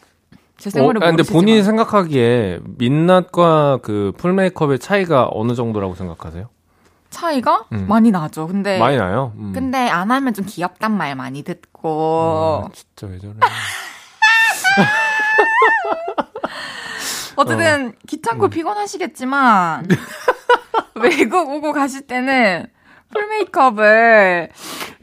[0.58, 1.24] 제 어, 생얼을 아, 근데.
[1.24, 6.48] 본인이 생각하기에 민낯과 그 풀메이크업의 차이가 어느 정도라고 생각하세요?
[7.10, 7.86] 차이가 음.
[7.88, 8.48] 많이 나죠.
[8.48, 9.34] 근데 많이 나요?
[9.38, 9.52] 음.
[9.54, 13.34] 근데 안 하면 좀 귀엽단 말 많이 듣고 아, 진짜 왜 저래.
[17.38, 18.50] 어쨌든 귀찮고 음.
[18.50, 19.88] 피곤하시겠지만
[20.96, 22.68] 외국 오고 가실 때는
[23.14, 24.50] full makeup을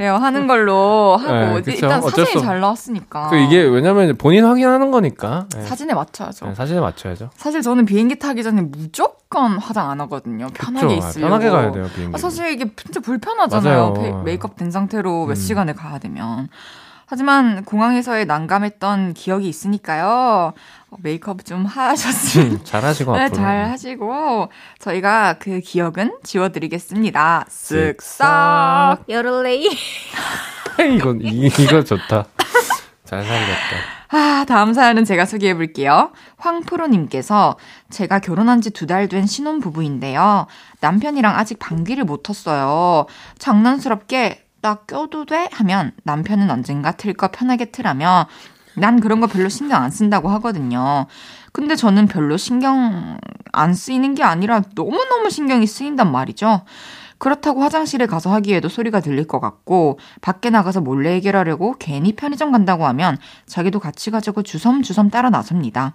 [0.00, 1.72] 예, 하는 걸로 하고 네.
[1.72, 5.46] 일단 사진이 수 잘 나왔으니까 그 이게 왜냐면 본인 확인하는 거니까.
[5.56, 5.62] 예.
[5.62, 6.46] 사진에 맞춰야죠.
[6.48, 7.30] 네, 사진에 맞춰야죠.
[7.36, 10.48] 사실 저는 비행기 타기 전에 무조건 화장 안 하거든요.
[10.52, 10.94] 편하게?
[10.94, 11.20] 아, 있으려고.
[11.30, 12.14] 편하게 가야 돼요, 비행기.
[12.14, 13.94] 아, 사실 이게 진짜 불편하잖아요.
[13.94, 15.34] 페- 메이크업 된 상태로 몇 음.
[15.36, 16.48] 시간을 가야 되면.
[17.18, 20.52] 하지만 공항에서의 난감했던 기억이 있으니까요.
[20.90, 23.36] 어, 메이크업 좀 하셨으면 음, 잘하시고 네, 앞으로.
[23.36, 24.48] 잘 하시고
[24.80, 27.46] 저희가 그 기억은 지워드리겠습니다.
[27.48, 29.08] 쓱싹.
[29.08, 29.68] 여를레이.
[30.96, 32.24] 이건 이, 이거 좋다.
[33.04, 33.94] 잘 살렸다.
[34.08, 36.10] 아, 다음 사연은 제가 소개해 볼게요.
[36.38, 37.56] 황프로님께서
[37.90, 40.48] 제가 결혼한 지 두 달 된 신혼부부인데요.
[40.80, 43.06] 남편이랑 아직 방귀를 못 텄어요.
[43.38, 45.46] 장난스럽게 나 껴도 돼?
[45.52, 48.26] 하면 남편은 언젠가 틀 거 편하게 틀라며
[48.76, 51.04] 난 그런 거 별로 신경 안 쓴다고 하거든요.
[51.52, 53.18] 근데 저는 별로 신경
[53.52, 56.62] 안 쓰이는 게 아니라 너무너무 신경이 쓰인단 말이죠.
[57.18, 62.86] 그렇다고 화장실에 가서 하기에도 소리가 들릴 것 같고 밖에 나가서 몰래 해결하려고 괜히 편의점 간다고
[62.86, 65.92] 하면 자기도 같이 가자고 주섬주섬 따라 나섭니다.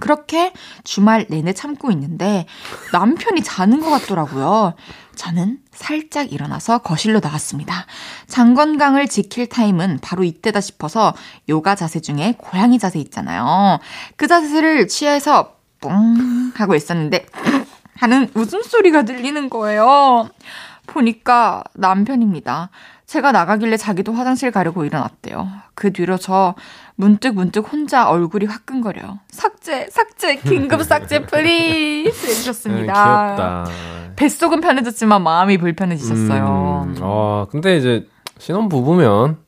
[0.00, 2.46] 그렇게 주말 내내 참고 있는데
[2.92, 4.74] 남편이 자는 것 같더라고요.
[5.14, 7.86] 저는 살짝 일어나서 거실로 나왔습니다.
[8.26, 11.14] 장 건강을 지킬 타임은 바로 이때다 싶어서
[11.48, 13.78] 요가 자세 중에 고양이 자세 있잖아요.
[14.16, 15.90] 그 자세를 취해서 뿡
[16.54, 17.26] 하고 있었는데
[17.96, 20.30] 하는 웃음소리가 들리는 거예요.
[20.86, 22.70] 보니까 남편입니다.
[23.10, 25.48] 제가 나가길래 자기도 화장실 가려고 일어났대요.
[25.74, 26.54] 그 뒤로 저
[26.94, 29.18] 문득 문득 혼자 얼굴이 화끈거려요.
[29.28, 32.92] 삭제, 삭제, 긴급 삭제 please 해주셨습니다.
[32.92, 33.66] 음, 귀엽다.
[34.14, 36.84] 뱃속은 편해졌지만 마음이 불편해지셨어요.
[36.86, 38.06] 음, 어, 근데 이제
[38.38, 39.38] 신혼 부부면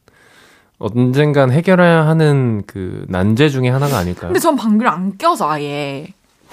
[0.79, 4.31] 언젠간 해결해야 하는 그 난제 중에 하나가 아닐까요?
[4.31, 6.09] 근데 전 방귀를 안 껴서 아예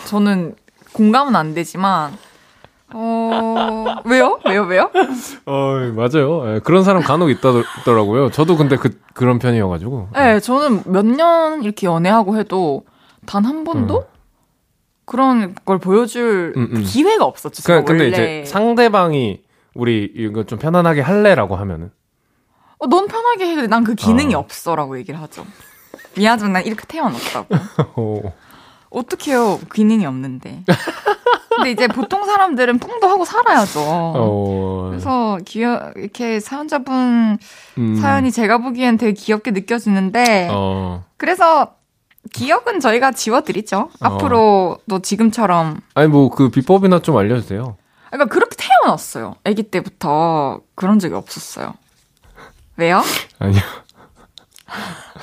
[0.05, 0.53] 저는
[0.93, 2.11] 공감은 안 되지만
[2.93, 4.39] 어 왜요?
[4.45, 4.63] 왜요?
[4.63, 4.89] 왜요?
[5.45, 6.55] 어, 맞아요.
[6.55, 8.31] 예, 그런 사람 간혹 있다더라고요.
[8.31, 10.09] 저도 근데 그 그런 편이어가지고.
[10.13, 12.83] 네, 저는 몇 년 이렇게 연애하고 해도
[13.25, 14.03] 단 한 번도 음.
[15.05, 16.83] 그런 걸 보여줄 음, 음.
[16.83, 17.61] 기회가 없었죠.
[17.63, 18.07] 그, 근데 원래.
[18.09, 19.41] 이제 상대방이
[19.75, 21.91] 우리 이거 좀 편안하게 할래라고 하면은
[22.79, 23.67] 어, 넌 편하게 해.
[23.67, 24.39] 난그 기능이 어.
[24.39, 25.45] 없어라고 얘기를 하죠.
[26.15, 27.47] 미안하지만 난 이렇게 태어났다고.
[27.95, 28.21] 어,
[28.89, 29.59] 어떡해요.
[29.73, 30.63] 기능이 없는데.
[31.59, 33.79] 근데 이제 보통 사람들은 뿡도 하고 살아야죠.
[33.81, 37.37] 어, 그래서 귀여 이렇게 사연자분
[37.77, 41.75] 음, 사연이 제가 보기엔 되게 귀엽게 느껴지는데 어, 그래서
[42.33, 43.89] 기억은 저희가 지워드리죠.
[44.01, 47.77] 앞으로도 지금처럼 아니 뭐 그 비법이나 좀 알려주세요.
[48.09, 49.35] 그러니까 그렇게 태어났어요.
[49.43, 51.73] 아기 때부터 그런 적이 없었어요.
[52.77, 53.01] 왜요?
[53.39, 53.61] 아니요.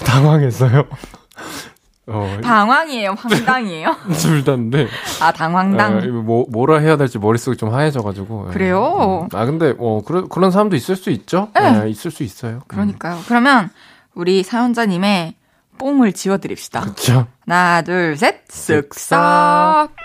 [0.04, 0.84] 당황했어요.
[2.08, 3.96] 어, 당황이에요, 황당이에요?
[4.22, 4.86] 둘 다인데.
[5.20, 5.96] 아, 당황당.
[5.96, 8.46] 아, 이거 뭐, 뭐라 해야 될지 머릿속이 좀 하얘져가지고.
[8.48, 8.52] 예.
[8.52, 9.28] 그래요?
[9.32, 9.36] 음.
[9.36, 11.50] 아, 근데, 어, 그런, 그런 사람도 있을 수 있죠?
[11.54, 11.82] 네.
[11.84, 12.60] 예, 있을 수 있어요.
[12.68, 13.18] 그러니까요.
[13.26, 13.70] 그러면
[14.14, 15.34] 우리 사연자님의
[15.78, 16.82] 뽕을 지워드립시다.
[16.82, 17.26] 그쵸?
[17.46, 19.90] 하나, 둘, 셋, 쓱싹.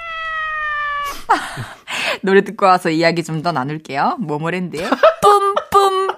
[2.23, 4.17] 노래 듣고 와서 이야기 좀 더 나눌게요.
[4.19, 4.89] 모모랜드의
[5.21, 6.09] 뿜뿜.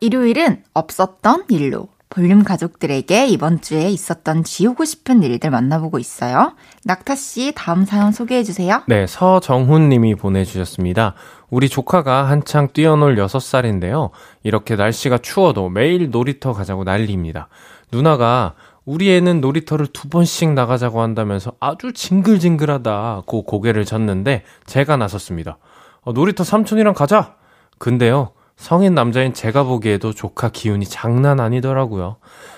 [0.00, 6.54] 일요일은 없었던 일로 볼륨 가족들에게 이번 주에 있었던 지우고 싶은 일들 만나보고 있어요.
[6.84, 8.82] 낙타 씨 다음 사연 소개해 주세요.
[8.88, 11.14] 네, 서정훈 님이 보내주셨습니다.
[11.50, 14.10] 우리 조카가 한창 뛰어놀 6살인데요.
[14.42, 17.48] 이렇게 날씨가 추워도 매일 놀이터 가자고 난리입니다.
[17.92, 25.58] 누나가 우리 애는 놀이터를 두 번씩 나가자고 한다면서 아주 징글징글하다고 고개를 젓는데 제가 나섰습니다.
[26.02, 27.36] 어, 놀이터 삼촌이랑 가자!
[27.78, 32.16] 근데요, 성인 남자인 제가 보기에도 조카 기운이 장난 아니더라고요.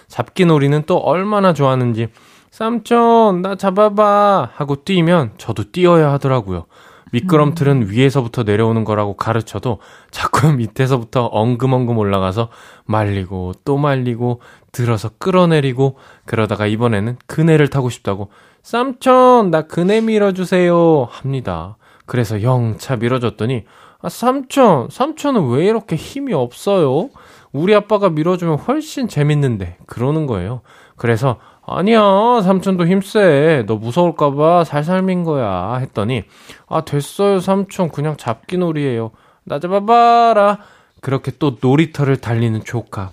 [0.08, 2.08] 잡기 놀이는 또 얼마나 좋아하는지,
[2.50, 4.50] 삼촌, 나 잡아봐!
[4.52, 6.66] 하고 뛰면 저도 뛰어야 하더라고요.
[7.12, 9.78] 미끄럼틀은 위에서부터 내려오는 거라고 가르쳐도
[10.10, 12.48] 자꾸 밑에서부터 엉금엉금 올라가서
[12.84, 14.40] 말리고 또 말리고
[14.72, 18.30] 들어서 끌어내리고 그러다가 이번에는 그네를 타고 싶다고
[18.64, 21.76] 삼촌 나 그네 밀어주세요 합니다.
[22.06, 23.64] 그래서 영차 밀어줬더니
[24.02, 27.10] 아 삼촌 삼촌은 왜 이렇게 힘이 없어요?
[27.52, 30.60] 우리 아빠가 밀어주면 훨씬 재밌는데 그러는 거예요.
[30.96, 32.00] 그래서 아니야
[32.42, 33.64] 삼촌도 힘세.
[33.66, 36.24] 너 무서울까봐 살살 민 거야 했더니
[36.68, 37.90] 아 됐어요 삼촌.
[37.90, 39.12] 그냥 잡기 놀이에요.
[39.44, 40.58] 나 잡아봐라.
[41.00, 43.10] 그렇게 또 놀이터를 달리는 조카.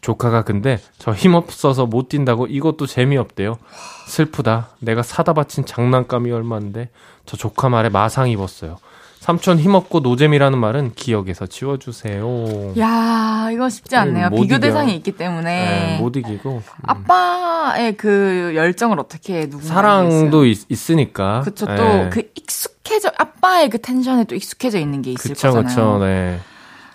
[0.00, 3.58] 조카가 근데 저 힘없어서 못 뛴다고 이것도 재미없대요.
[4.06, 4.70] 슬프다.
[4.78, 6.88] 내가 사다 바친 장난감이 얼만데?
[7.26, 8.78] 저 조카 말에 마상 입었어요
[9.20, 14.30] 삼촌 힘없고 노잼이라는 말은 기억에서 지워주세요 야 이거 쉽지 않네요.
[14.30, 14.58] 못 비교 이겨.
[14.60, 15.42] 대상이 있기 때문에.
[15.42, 16.62] 네, 못 이기고 음.
[16.82, 21.76] 아빠의 그 열정을 어떻게 누군가 사랑도 있, 있으니까 그쵸 예.
[21.76, 25.68] 또그 익숙해져 아빠의 그 텐션에 또 익숙해져 있는 게 있을 그쵸, 거잖아요.
[25.68, 26.40] 그쵸, 네.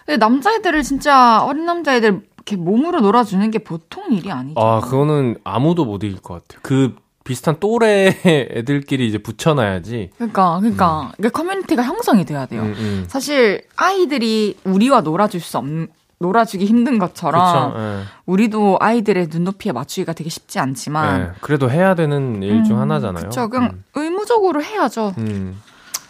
[0.07, 4.59] 근데 남자애들을 진짜 어린 남자애들 이렇게 몸으로 놀아주는 게 보통 일이 아니죠.
[4.59, 6.59] 아, 그거는 아무도 못 이길 것 같아요.
[6.63, 6.95] 그
[7.25, 10.11] 비슷한 또래 애들끼리 이제 붙여놔야지.
[10.15, 12.61] 그러니까 그러니까 이게 커뮤니티가 형성이 돼야 돼요.
[12.61, 13.05] 음, 음.
[13.09, 15.87] 사실 아이들이 우리와 놀아줄 수 없는
[16.19, 18.03] 놀아주기 힘든 것처럼 그쵸, 예.
[18.25, 21.31] 우리도 아이들의 눈높이에 맞추기가 되게 쉽지 않지만 예.
[21.41, 23.25] 그래도 해야 되는 일중 음, 하나잖아요.
[23.25, 25.13] 그쵸, 그냥 음, 의무적으로 해야죠.
[25.17, 25.59] 음.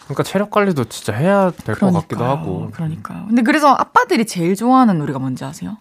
[0.03, 2.70] 그러니까 체력 관리도 진짜 해야 될 것 같기도 하고.
[2.72, 3.26] 그러니까요.
[3.28, 5.78] 근데 그래서 아빠들이 제일 좋아하는 노래가 뭔지 아세요?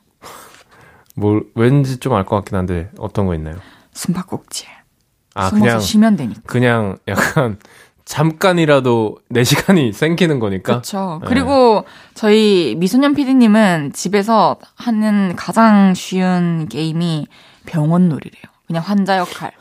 [1.16, 3.56] 뭘 왠지 좀 알 것 같긴 한데 어떤 거 있나요?
[3.92, 4.68] 숨바꼭질.
[5.34, 6.40] 아, 숨어서 그냥, 쉬면 되니까.
[6.46, 7.58] 그냥 약간
[8.04, 10.72] 잠깐이라도 내 시간이 생기는 거니까.
[10.74, 11.20] 그렇죠.
[11.26, 17.26] 그리고 저희 미소년 PD님은 집에서 하는 가장 쉬운 게임이
[17.66, 18.42] 병원 놀이래요.
[18.66, 19.52] 그냥 환자 역할.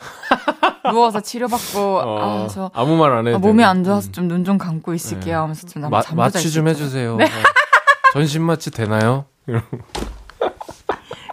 [0.91, 3.63] 누워서 치료받고 어, 아, 저 아무 말 안 해도 아, 몸이.
[3.63, 4.11] 안 좋아서 음.
[4.11, 7.15] 좀눈좀 감고 있을게요 하면서 좀 마, 잠 마취 좀 해주세요.
[7.15, 7.25] 네.
[8.11, 9.25] 전신 마취 되나요?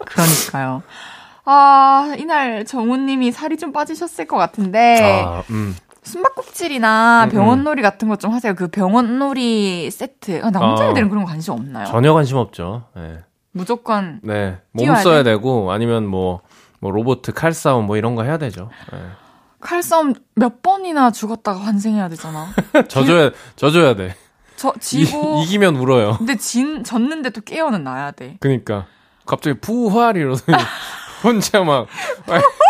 [0.07, 0.82] 그러니까요.
[1.53, 5.76] 아, 이날 정우님이 살이 좀 빠지셨을 것 같은데, 아, 음.
[6.03, 8.55] 숨바꼭질이나 음, 병원놀이 같은 것 좀 하세요.
[8.55, 10.42] 그 병원놀이 세트.
[10.44, 11.86] 아, 남자애들은 그런 거 관심 없나요?
[11.86, 12.84] 전혀 관심 없죠.
[12.94, 13.18] 네.
[13.53, 14.59] 무조건 네.
[14.70, 16.40] 몸 써야 되고, 아니면 뭐,
[16.78, 18.70] 뭐, 로봇 칼싸움 뭐 이런 거 해야 되죠.
[18.92, 18.98] 네.
[19.61, 22.46] 칼싸움 몇 번이나 죽었다가 환생해야 되잖아.
[22.88, 24.14] 져줘야, 져줘야 돼.
[24.57, 25.40] 저, 지고.
[25.40, 26.14] 이, 이기면 울어요.
[26.18, 28.36] 근데 진, 졌는데 또 깨어는 나야 돼.
[28.40, 28.86] 그니까.
[29.26, 30.57] 갑자기 부활 이러더니,
[31.23, 31.87] 혼자 막,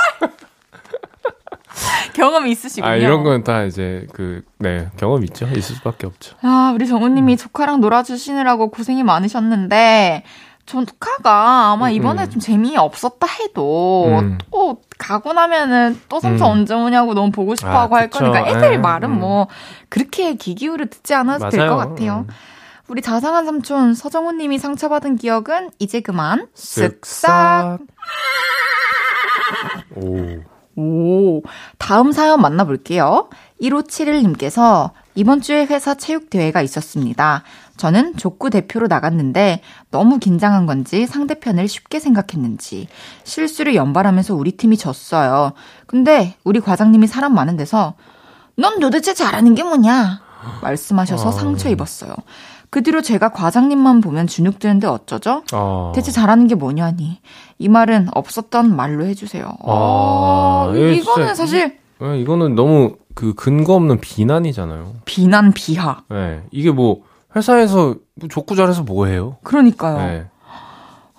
[2.15, 2.91] 경험이 있으시군요.
[2.91, 5.47] 아, 이런 건 다 이제 그, 네, 경험 있죠.
[5.47, 6.37] 있을 수밖에 없죠.
[6.43, 6.89] 아, 우리 음.
[6.89, 10.25] 정우님이 조카랑 놀아주시느라고 고생이 많으셨는데,
[10.67, 12.31] 조카가 아마 음, 이번에 음.
[12.31, 14.39] 좀 재미없었다 해도, 음.
[14.53, 16.53] 또 가고 나면은 또 삼촌 음.
[16.53, 18.31] 언제 오냐고 너무 보고 싶어 아, 하고 할 그쵸.
[18.31, 19.19] 거니까 애들 에, 말은 음.
[19.21, 19.49] 뭐,
[19.89, 21.77] 그렇게 귀 기울여 듣지 않아도 될 것.
[21.77, 22.27] 같아요.
[22.91, 22.93] 음.
[22.93, 27.79] 우리 자상한 삼촌 서정훈 님이 상처받은 기억은 이제 그만 쓱싹.
[29.97, 30.43] 오.
[30.77, 31.43] 오,
[31.79, 33.29] 다음 사연 만나볼게요.
[33.61, 37.43] 1571님께서 이번 주에 회사 체육대회가 있었습니다.
[37.77, 39.61] 저는 족구 대표로 나갔는데
[39.91, 42.89] 너무 긴장한 건지 상대편을 쉽게 생각했는지
[43.25, 45.53] 실수를 연발하면서 우리 팀이 졌어요.
[45.87, 47.95] 근데 우리 과장님이 사람 많은 데서
[48.57, 50.23] 넌 도대체 잘하는 게 뭐냐?
[50.63, 51.33] 말씀하셔서 어.
[51.33, 52.15] 상처 입었어요.
[52.71, 55.43] 그 뒤로 제가 과장님만 보면 주눅 드는데 어쩌죠?
[55.53, 55.93] 어.
[55.95, 57.19] 대체 잘하는 게 뭐냐니.
[57.59, 59.45] 이 말은 없었던 말로 해주세요.
[59.45, 64.95] 아, 어, 이거 이거는 사실 예, 이거는 너무 그 근거 없는 비난이잖아요.
[65.05, 66.03] 비난, 비하.
[66.09, 66.43] 네.
[66.53, 67.01] 이게 뭐,
[67.37, 69.37] 회사에서 뭐 족구 잘해서 뭐 해요?
[69.43, 69.99] 그러니까요.
[69.99, 70.27] 네.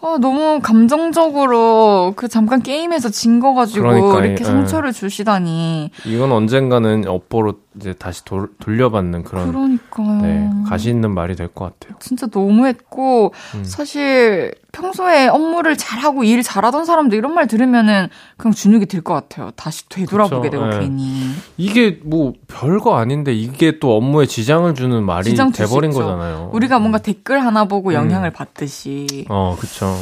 [0.04, 4.47] 아, 너무 감정적으로 그 잠깐 게임에서 진 거 가지고 그러니까, 이렇게 예.
[4.47, 5.91] 상처를 주시다니.
[6.06, 10.22] 이건 언젠가는 업보로 이제 다시 돌, 돌려받는 그런, 그러니까요.
[10.22, 11.97] 네, 가시 있는 말이 될 것 같아요.
[12.01, 13.63] 진짜 너무했고 음.
[13.63, 19.51] 사실 평소에 업무를 잘하고 일 잘하던 사람도 이런 말 들으면은 그냥 주눅이 들 것 같아요.
[19.55, 20.80] 다시 되돌아보게 그쵸, 되고 예.
[20.80, 21.30] 괜히.
[21.57, 25.91] 이게 뭐 별거 아닌데 이게 또 업무에 지장을 주는 말이 지장 돼버린.
[25.91, 26.49] 거잖아요.
[26.53, 27.93] 우리가 뭔가 댓글 하나 보고 음.
[27.95, 29.26] 영향을 받듯이.
[29.30, 29.95] 어, 그쵸.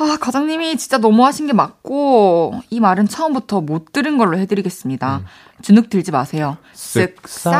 [0.00, 5.16] 아, 과장님이 진짜 너무하신 게 맞고 이 말은 처음부터 못 들은 걸로 해드리겠습니다.
[5.18, 5.24] 음.
[5.62, 6.56] 주눅 들지 마세요.
[6.74, 7.50] 쓱싹.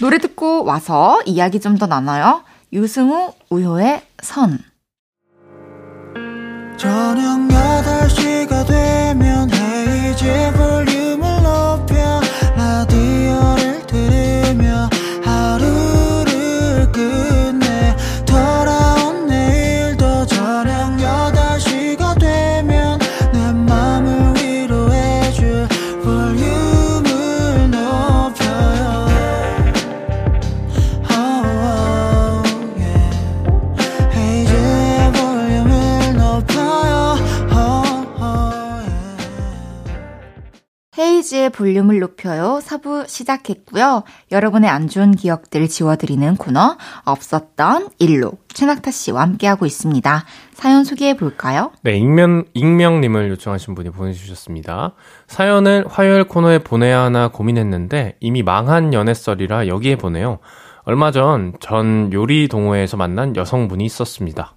[0.00, 2.42] 노래 듣고 와서 이야기 좀 더 나눠요.
[2.72, 4.58] 유승우, 우효의 선.
[6.78, 12.20] 저녁 8시가 되면 헤이즈 볼륨을 높여
[12.56, 13.69] 라디오를
[41.40, 42.60] 헤이즈의 볼륨을 높여요.
[42.62, 44.04] 4부 시작했고요.
[44.30, 50.24] 여러분의 안 좋은 기억들 지워드리는 코너 없었던 일로 최낙타 씨와 함께하고 있습니다.
[50.52, 51.72] 사연 소개해 볼까요?
[51.82, 54.92] 네, 익명, 익명님을 요청하신 분이 보내주셨습니다.
[55.26, 60.38] 사연을 화요일 코너에 보내야 하나 고민했는데 이미 망한 연애썰이라 여기에 보내요.
[60.84, 64.54] 얼마 전 전 요리 동호회에서 만난 여성분이 있었습니다.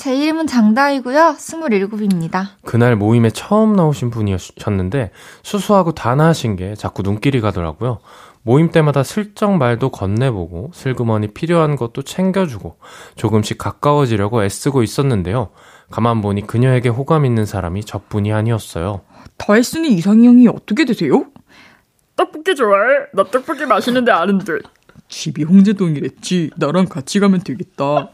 [0.00, 1.34] 제 이름은 장다이고요.
[1.36, 2.46] 27입니다.
[2.64, 5.10] 그날 모임에 처음 나오신 분이셨는데
[5.42, 7.98] 수수하고 단아하신 게 자꾸 눈길이 가더라고요.
[8.40, 12.78] 모임 때마다 슬쩍 말도 건네보고 슬그머니 필요한 것도 챙겨주고
[13.16, 15.50] 조금씩 가까워지려고 애쓰고 있었는데요.
[15.90, 19.02] 가만 보니 그녀에게 호감 있는 사람이 저뿐이 아니었어요.
[19.36, 21.26] 다이슨이 이상형이 어떻게 되세요?
[22.16, 23.00] 떡볶이 좋아해?
[23.12, 24.60] 나 떡볶이 맛있는데 아는데.
[25.08, 26.52] 집이 홍제동이랬지.
[26.56, 28.08] 나랑 같이 가면 되겠다.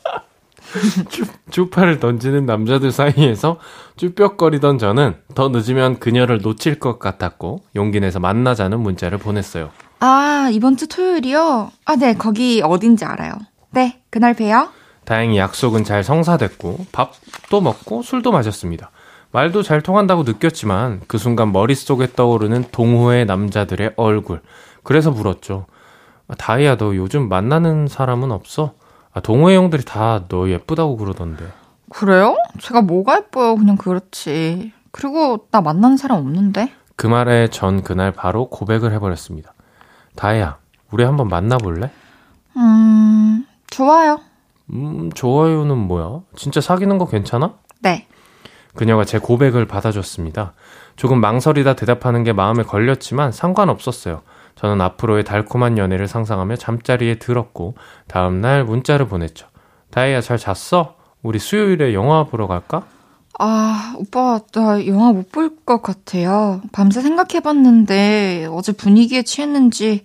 [1.51, 3.59] 쭈파를 던지는 남자들 사이에서
[3.97, 9.71] 쭈뼛거리던 저는 더 늦으면 그녀를 놓칠 것 같았고 용기 내서 만나자는 문자를 보냈어요.
[10.01, 11.71] 아, 이번 주 토요일이요?
[11.85, 13.33] 아, 네, 거기 어딘지 알아요.
[13.71, 14.69] 네, 그날 봬요.
[15.05, 18.91] 다행히 약속은 잘 성사됐고 밥도 먹고 술도 마셨습니다.
[19.31, 24.41] 말도 잘 통한다고 느꼈지만 그 순간 머릿속에 떠오르는 동호회 남자들의 얼굴.
[24.83, 25.67] 그래서 물었죠.
[26.29, 28.75] 아, 다이야 너 요즘 만나는 사람은 없어?
[29.17, 31.47] 아, 동호회 형들이 다 너 예쁘다고 그러던데.
[31.89, 32.37] 그래요?
[32.61, 33.57] 제가 뭐가 예뻐요?
[33.57, 34.73] 그냥 그렇지.
[34.91, 36.71] 그리고 나 만나는 사람 없는데?
[36.97, 39.55] 그 말에 전 그날 바로 고백을 해버렸습니다.
[40.17, 40.59] 다혜야,
[40.91, 41.91] 우리 한번 만나볼래?
[42.59, 44.21] 음, 좋아요.
[44.71, 46.21] 음, 좋아요는 뭐야?
[46.37, 47.55] 진짜 사귀는 거 괜찮아?
[47.81, 48.07] 네.
[48.75, 50.53] 그녀가 제 고백을 받아줬습니다.
[50.97, 54.21] 조금 망설이다 대답하는 게 마음에 걸렸지만 상관없었어요.
[54.57, 57.75] 저는 앞으로의 달콤한 연애를 상상하며 잠자리에 들었고
[58.09, 59.47] 다음날 문자를 보냈죠.
[59.91, 60.97] 다혜야 잘 잤어?
[61.23, 62.87] 우리 수요일에 영화 보러 갈까?
[63.39, 66.63] 아, 오빠, 나 영화 못 볼 것 같아요.
[66.73, 70.03] 밤새 생각해봤는데, 어제 분위기에 취했는지,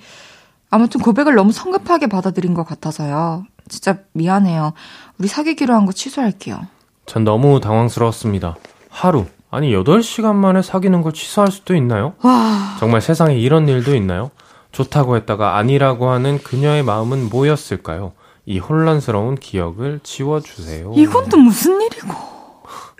[0.69, 3.45] 아무튼 고백을 너무 성급하게 받아들인 것 같아서요.
[3.69, 4.73] 진짜 미안해요.
[5.17, 6.59] 우리 사귀기로 한 거 취소할게요.
[7.05, 8.57] 전 너무 당황스러웠습니다.
[8.89, 12.13] 하루, 아니 8시간 만에 사귀는 걸 취소할 수도 있나요?
[12.23, 14.31] 와, 정말 세상에 이런 일도 있나요?
[14.71, 18.13] 좋다고 했다가 아니라고 하는 그녀의 마음은 뭐였을까요?
[18.45, 20.93] 이 혼란스러운 기억을 지워주세요.
[20.95, 22.13] 이건 또 무슨 일이고.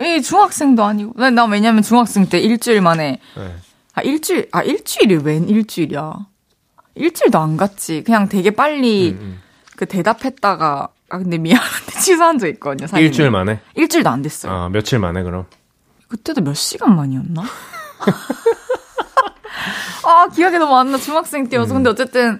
[0.02, 1.14] 이 중학생도 아니고.
[1.16, 3.54] 나, 나 왜냐면 중학생 때 일주일 만에, 네.
[3.94, 6.14] 아, 일주일, 아, 일주일이 웬 일주일이야.
[6.96, 8.02] 일주일도 안 갔지.
[8.04, 9.40] 그냥 되게 빨리 음, 음.
[9.76, 13.06] 그 대답했다가, 아, 근데 미안한데 취소한 적 있거든요, 사실.
[13.06, 13.60] 일주일 만에?
[13.74, 14.52] 일주일도 안 됐어요.
[14.52, 15.46] 아, 며칠 만에 그럼?
[16.12, 17.42] 그때도 몇 시간 만이었나?
[20.04, 20.98] 아, 기억이 너무 안 나.
[20.98, 21.72] 중학생 때여서.
[21.72, 22.38] 근데 어쨌든,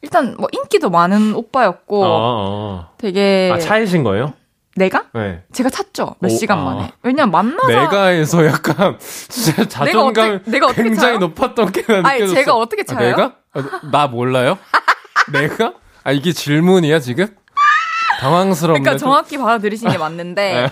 [0.00, 2.90] 일단 뭐 인기도 많은 오빠였고, 어, 어.
[2.98, 3.52] 되게.
[3.54, 4.32] 아, 차이신 거예요?
[4.74, 5.04] 내가?
[5.14, 5.44] 네.
[5.52, 6.16] 제가 찼죠.
[6.18, 6.62] 몇 오, 시간 아.
[6.64, 6.92] 만에.
[7.04, 7.68] 왜냐면 만나서.
[7.68, 11.18] 내가에서 약간 진짜 자존감 어떻게- 내가 어떻게 굉장히 차요?
[11.18, 12.08] 높았던 게 느껴졌어.
[12.08, 12.98] 아니, 제가 어떻게 차요?
[12.98, 13.36] 아, 내가?
[13.52, 14.58] 아, 나 몰라요?
[15.32, 15.74] 내가?
[16.02, 17.28] 아 이게 질문이야 지금?
[18.20, 18.80] 당황스럽네.
[18.80, 19.06] 그러니까 좀.
[19.08, 20.70] 정확히 받아들이신 게 맞는데.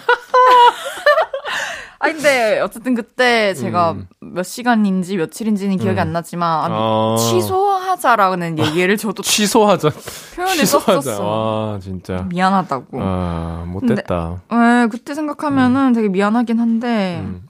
[2.03, 2.09] 네.
[2.09, 4.07] 아 근데 어쨌든 그때 제가 음.
[4.21, 6.01] 몇 시간인지 며칠인지는 기억이 음.
[6.01, 7.17] 안 나지만 아, 어.
[7.19, 9.91] 취소하자라는 얘기를 저도 취소하자.
[10.35, 11.01] 표현을 취소하자.
[11.03, 11.25] 썼었어.
[11.27, 12.27] 와 진짜.
[12.31, 12.99] 미안하다고.
[13.01, 14.43] 아 못됐다.
[14.51, 17.47] 네, 그때 생각하면은 되게 미안하긴 한데 음.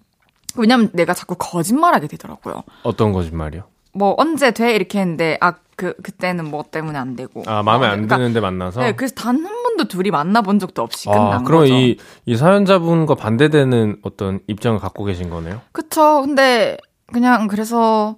[0.57, 2.65] 왜냐면 내가 자꾸 거짓말하게 되더라고요.
[2.83, 3.63] 어떤 거짓말이요?
[3.93, 7.43] 뭐 언제 돼 이렇게 했는데 아 그 그때는 뭐 때문에 안 되고.
[7.47, 8.81] 아 마음에 안 그러니까 드는데 만나서.
[8.83, 11.75] 네, 그래서 단 한 번도 둘이 만나본 적도 없이 끝난 아, 그럼 거죠.
[11.75, 15.61] 이, 이 사연자분과 반대되는 어떤 입장을 갖고 계신 거네요?
[15.73, 16.23] 그쵸.
[16.23, 16.77] 근데
[17.13, 18.17] 그냥 그래서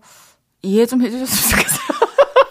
[0.62, 1.82] 이해 좀 해주셨으면 좋겠어요.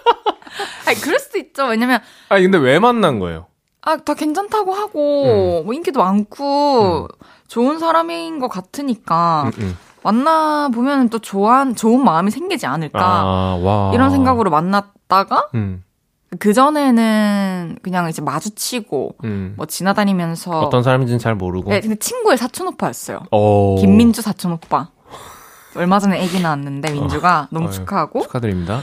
[0.88, 1.66] 아니 그럴 수도 있죠.
[1.68, 2.00] 왜냐면
[2.30, 3.48] 아니, 근데 왜 만난 거예요?
[3.84, 5.24] 아 다 괜찮다고 하고
[5.62, 5.66] 음.
[5.66, 7.08] 뭐 인기도 많고
[7.48, 9.78] 좋은 사람인 것 같으니까 음, 음.
[10.04, 13.92] 만나 보면 또 좋아한 좋은 마음이 생기지 않을까 아, 와.
[13.94, 15.84] 이런 생각으로 만났다가 음,
[16.40, 19.54] 그 전에는 그냥 이제 마주치고 음.
[19.58, 21.70] 뭐 지나다니면서 어떤 사람인지는 잘 모르고.
[21.70, 23.24] 네, 근데 친구의 사촌 오빠였어요.
[23.32, 23.76] 오.
[23.80, 24.90] 김민주 사촌 오빠.
[25.76, 28.22] 얼마 전에 아기 낳았는데 민주가 너무 아유, 축하하고.
[28.24, 28.82] 축하드립니다.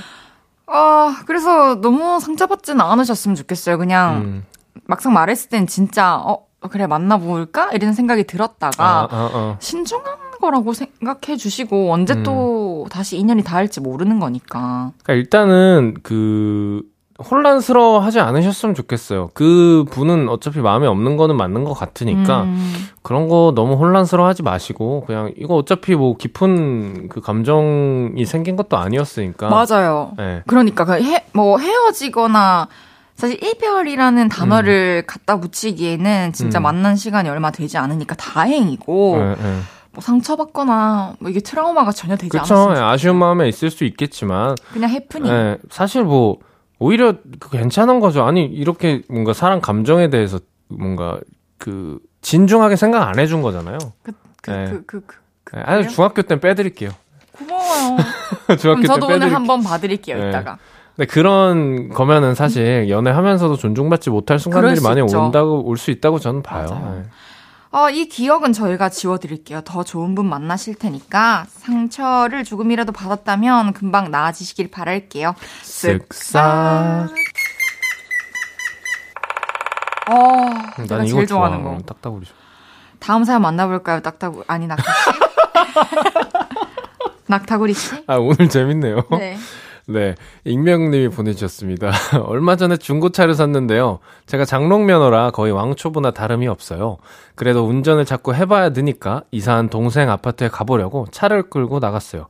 [0.67, 3.79] 아 그래서 너무 상처받지는 않으셨으면 좋겠어요.
[3.79, 4.45] 그냥 음.
[4.85, 9.57] 막상 말했을 땐 진짜 어 그래 만나볼까 이런 생각이 들었다가 아, 아, 아.
[9.61, 12.23] 신중한 거라고 생각해 주시고 언제 음.
[12.23, 14.93] 또 다시 인연이 닿을지 모르는 거니까.
[15.03, 16.83] 그러니까 일단은 그
[17.23, 19.31] 혼란스러워 하지 않으셨으면 좋겠어요.
[19.35, 24.43] 그 분은 어차피 마음에 없는 거는 맞는 것 같으니까 음, 그런 거 너무 혼란스러워 하지
[24.43, 29.49] 마시고 그냥 이거 어차피 뭐 깊은 그 감정이 생긴 것도 아니었으니까.
[29.49, 30.12] 맞아요.
[30.16, 30.43] 네.
[30.47, 32.69] 그러니까 그 헤, 뭐 헤어지거나
[33.16, 36.62] 사실 이별이라는 단어를 갖다 붙이기에는 진짜 음.
[36.62, 39.59] 만난 시간이 얼마 되지 않으니까 다행이고 네, 네.
[39.91, 42.55] 뭐 상처받거나 뭐 이게 트라우마가 전혀 되지 그렇죠.
[42.55, 45.33] 않았으면 좋- 아쉬운 마음에 있을 수 있겠지만 그냥 해프닝.
[45.33, 46.37] 네, 사실 뭐
[46.79, 48.24] 오히려 그 괜찮은 거죠.
[48.24, 51.18] 아니 이렇게 뭔가 사람 감정에 대해서 뭔가
[51.59, 53.79] 그 진중하게 생각 안 해준 거잖아요.
[54.03, 54.12] 그,
[54.43, 54.64] 그, 네.
[54.70, 55.89] 그, 그, 그, 그, 네, 아니?
[55.89, 56.91] 중학교 땐 빼드릴게요.
[57.33, 57.97] 고마워요.
[58.59, 59.35] 중학교 그럼 저도 때 오늘.
[59.35, 60.29] 한번 봐드릴게요, 네.
[60.29, 60.59] 이따가.
[60.97, 65.20] 근데 그런 거면은 사실 연애하면서도 존중받지 못할 순간들이 많이 있죠.
[65.22, 67.05] 온다고 올 수 있다고 저는 봐요.
[67.71, 69.61] 어, 이 기억은 저희가 지워드릴게요.
[69.62, 75.35] 더 좋은 분 만나실 테니까 상처를 조금이라도 받았다면 금방 나아지시길 바랄게요.
[75.62, 77.11] 쓱싹.
[80.11, 80.14] 어,
[80.77, 81.39] 난 내가 이거 제일 좋아.
[81.49, 81.79] 좋아하는 거.
[81.85, 82.35] 딱딱우리 좋아.
[83.01, 84.01] 다음 사연 만나볼까요?
[84.03, 84.99] 낙타구 아니 낙타 씨.
[87.29, 88.03] 낙타구리 씨.
[88.07, 89.05] 아 오늘 재밌네요.
[89.11, 89.37] 네.
[89.91, 91.91] 네, 익명님이 보내주셨습니다.
[92.26, 94.01] 얼마 전에 중고차를 샀는데요.
[94.26, 96.99] 제가 장롱면허라 거의 왕초보나 다름이 없어요.
[97.34, 102.26] 그래도 운전을 자꾸 해봐야 되니까 이사한 동생 아파트에 가보려고 차를 끌고 나갔어요.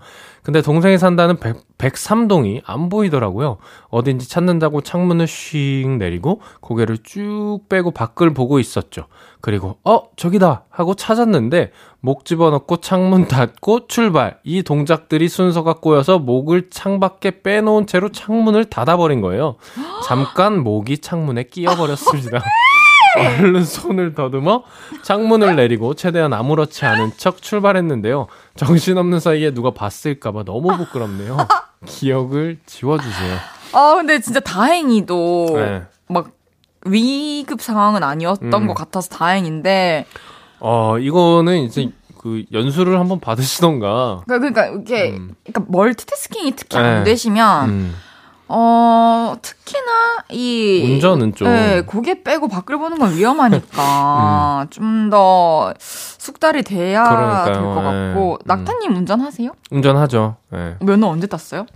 [0.48, 3.58] 근데 동생이 산다는 100, 103동이 안 보이더라고요.
[3.90, 9.08] 어딘지 찾는다고 창문을 슉 내리고 고개를 쭉 빼고 밖을 보고 있었죠.
[9.42, 16.70] 그리고 어 저기다 하고 찾았는데 목 집어넣고 창문 닫고 출발 이 동작들이 순서가 꼬여서 목을
[16.70, 19.56] 창밖에 빼놓은 채로 창문을 닫아버린 거예요.
[20.08, 22.42] 잠깐 목이 창문에 끼어버렸습니다.
[23.16, 24.64] 얼른 손을 더듬어
[25.02, 28.26] 창문을 내리고 최대한 아무렇지 않은 척 출발했는데요.
[28.56, 31.36] 정신없는 사이에 누가 봤을까봐 너무 부끄럽네요.
[31.86, 33.36] 기억을 지워주세요.
[33.72, 35.82] 아, 근데 진짜 다행히도 네.
[36.08, 36.30] 막
[36.86, 38.66] 위급 상황은 아니었던 음.
[38.66, 40.06] 것 같아서 다행인데
[40.60, 44.22] 어, 이거는 이제 그 연수를 한번 받으시던가.
[44.26, 45.34] 그러니까 이게 음.
[45.44, 46.84] 그러니까 멀티태스킹이 특히 네.
[46.84, 47.94] 안 되시면 음,
[48.48, 51.48] 어 특히나 이 운전은 좀.
[51.48, 57.52] 네, 고개 빼고 밖을 보는 건 위험하니까 좀더 숙달이 돼야 음.
[57.52, 58.44] 될것 같고 예.
[58.44, 59.50] 낙타님 운전하세요?
[59.70, 60.36] 운전하죠.
[60.54, 60.76] 예.
[60.80, 61.66] 면허 언제 땄어요?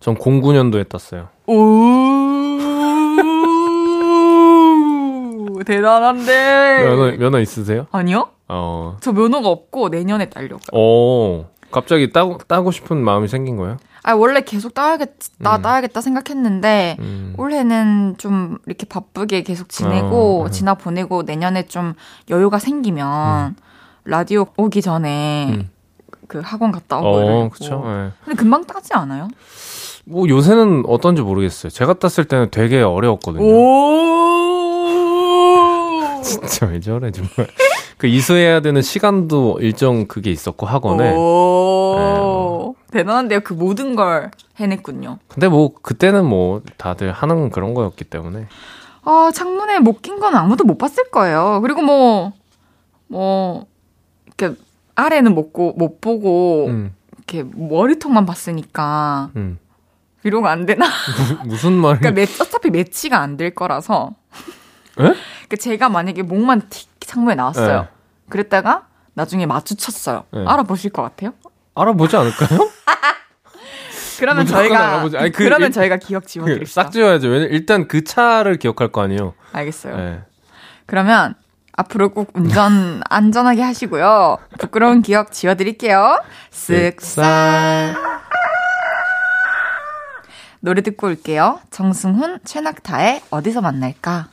[0.00, 1.28] 전 09년도에 땄어요.
[1.46, 1.54] 오
[5.64, 7.86] 대단한데 면허, 면허 있으세요?
[7.92, 8.28] 아니요?
[8.48, 8.96] 어.
[9.00, 10.60] 저 면허가 없고 내년에 따려고.
[10.76, 11.46] 오.
[11.74, 13.78] 갑자기 따고, 따고 싶은 마음이 생긴 거예요?
[14.04, 15.62] 아 원래 계속 따야겠다 음.
[15.62, 17.34] 따야겠다 생각했는데 음.
[17.36, 20.50] 올해는 좀 이렇게 바쁘게 계속 지내고 어, 어.
[20.50, 21.94] 지나 보내고 내년에 좀
[22.30, 23.56] 여유가 생기면
[24.04, 25.70] 라디오 오기 전에 음.
[26.28, 27.48] 그 학원 갔다 오고 어.
[27.48, 27.82] 그쵸.
[27.86, 28.12] 예.
[28.24, 29.28] 근데 금방 따지 않아요?
[30.04, 31.70] 뭐 요새는 어떤지 모르겠어요.
[31.70, 33.42] 제가 땄을 때는 되게 어려웠거든요.
[33.42, 34.53] 오.
[36.40, 37.48] 진짜 왜 저래 정말.
[37.98, 41.12] 그 이수해야 되는 시간도 일정 그게 있었고 학원에.
[41.14, 42.74] 오.
[42.90, 43.40] 대단한데요.
[43.40, 45.18] 그 모든 걸 해냈군요.
[45.28, 48.46] 근데 뭐 그때는 뭐 다들 하는 그런 거였기 때문에.
[49.02, 51.60] 아, 창문에 못 낀 건 아무도 못 봤을 거예요.
[51.62, 52.32] 그리고 뭐,
[53.06, 53.66] 뭐,
[54.26, 54.58] 이렇게
[54.94, 59.58] 아래는 못, 고, 못 보고, 음, 이렇게 머리통만 봤으니까, 음.
[60.22, 60.86] 위로가 안 되나?
[61.42, 61.98] 무, 무슨 말이?
[61.98, 64.12] 그러니까 매, 어차피 매치가 안 될 거라서.
[65.00, 65.02] 에?
[65.02, 67.80] 그러니까 제가 만약에 목만 틱 창문에 나왔어요.
[67.82, 67.88] 네.
[68.30, 70.24] 그랬다가 나중에 마주쳤어요.
[70.32, 70.44] 네.
[70.46, 71.32] 알아보실 것 같아요?
[71.74, 72.58] 알아보지 않을까요?
[74.18, 75.00] 그러면 저희가.
[75.18, 76.84] 아니, 그 그러면 일- 저희가 기억 지워드립시다.
[76.84, 77.28] 싹 지워야죠.
[77.28, 79.34] 왜냐 일단 그 차를 기억할 거 아니에요.
[79.52, 79.96] 알겠어요.
[79.96, 80.22] 네.
[80.86, 81.34] 그러면
[81.76, 84.38] 앞으로 꼭 운전 안전하게 하시고요.
[84.60, 86.22] 부끄러운 기억 지워드릴게요.
[86.52, 87.96] 쓱싹.
[90.60, 91.60] 노래 듣고 올게요.
[91.70, 94.28] 정승훈, 최낙타의 어디서 만날까?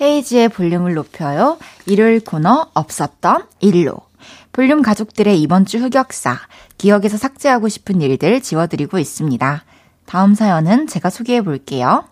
[0.00, 1.58] 헤이지의 볼륨을 높여요.
[1.86, 3.96] 일요일 코너 없었던 일로.
[4.52, 6.38] 볼륨 가족들의 이번 주 흑역사,
[6.78, 9.64] 기억에서 삭제하고 싶은 일들 지워드리고 있습니다.
[10.06, 12.04] 다음 사연은 제가 소개해 볼게요.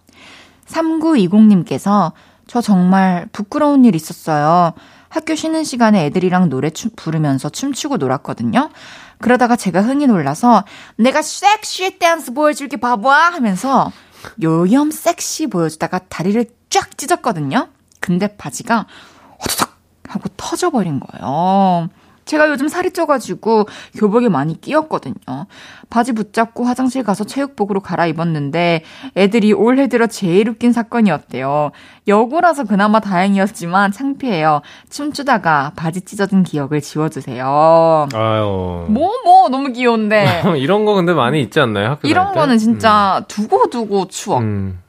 [0.67, 2.13] 3920님께서
[2.47, 4.73] 저 정말 부끄러운 일 있었어요.
[5.09, 8.71] 학교 쉬는 시간에 애들이랑 노래 춤, 부르면서 춤추고 놀았거든요.
[9.19, 10.65] 그러다가 제가 흥이 놀라서
[10.97, 13.93] 내가 섹시 댄스 보여줄게 바보야 하면서
[14.43, 17.69] 요염 섹시 보여주다가 다리를 쫙 찢었거든요.
[18.01, 18.87] 근데 바지가
[19.43, 19.69] 호두둑
[20.09, 21.91] 하고 터져버린 거예요.
[22.25, 23.67] 제가 요즘 살이 쪄가지고
[23.99, 25.15] 교복에 많이 끼었거든요.
[25.91, 28.85] 바지 붙잡고 화장실 가서 체육복으로 갈아입었는데
[29.17, 31.73] 애들이 올해 들어 제일 웃긴 사건이었대요.
[32.09, 34.63] 여고라서 그나마 다행이었지만 창피해요.
[34.89, 38.09] 춤추다가 바지 찢어진 기억을 지워주세요.
[38.15, 38.87] 아유.
[38.89, 40.43] 뭐, 뭐, 너무 귀여운데.
[40.57, 41.91] 이런 거 근데 많이 있지 않나요?
[41.91, 42.41] 학교 이런 다닐 때?
[42.41, 44.41] 거는 진짜 두고두고 추억.
[44.41, 44.81] 음.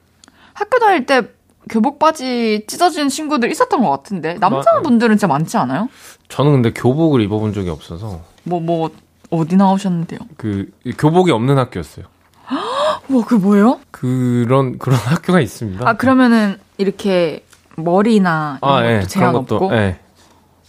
[0.54, 1.22] 학교 다닐 때
[1.68, 4.34] 교복 바지 찢어진 친구들 있었던 것 같은데.
[4.34, 5.88] 남자분들은 진짜 많지 않아요?
[6.28, 8.90] 저는 근데 교복을 입어본 적이 없어서 뭐, 뭐,
[9.30, 10.20] 어디 나오셨는데요?
[10.36, 12.06] 그 교복이 없는 학교였어요.
[13.08, 13.80] 뭐, 그 뭐예요?
[13.90, 15.88] 그런 그런 학교가 있습니다.
[15.88, 17.44] 아, 그러면 이렇게
[17.76, 19.02] 머리나 이런 아, 것도 예.
[19.06, 19.76] 제한 그런 것도 없고?
[19.76, 19.98] 예.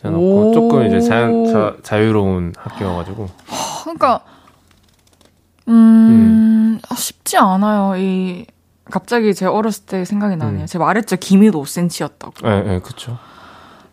[0.02, 0.40] 제한 오.
[0.40, 3.30] 없고 조금 이제 자연 자, 자유로운 학교여가지고
[3.84, 4.22] 그러니까
[5.68, 7.96] 음, 아, 쉽지 않아요.
[7.98, 8.46] 이
[8.92, 10.62] 갑자기 제 어렸을 때 생각이 나네요.
[10.62, 10.66] 음.
[10.66, 11.18] 제가 말했죠.
[11.18, 12.46] 기미도 5cm였다고.
[12.46, 13.18] 예, 예, 그쵸.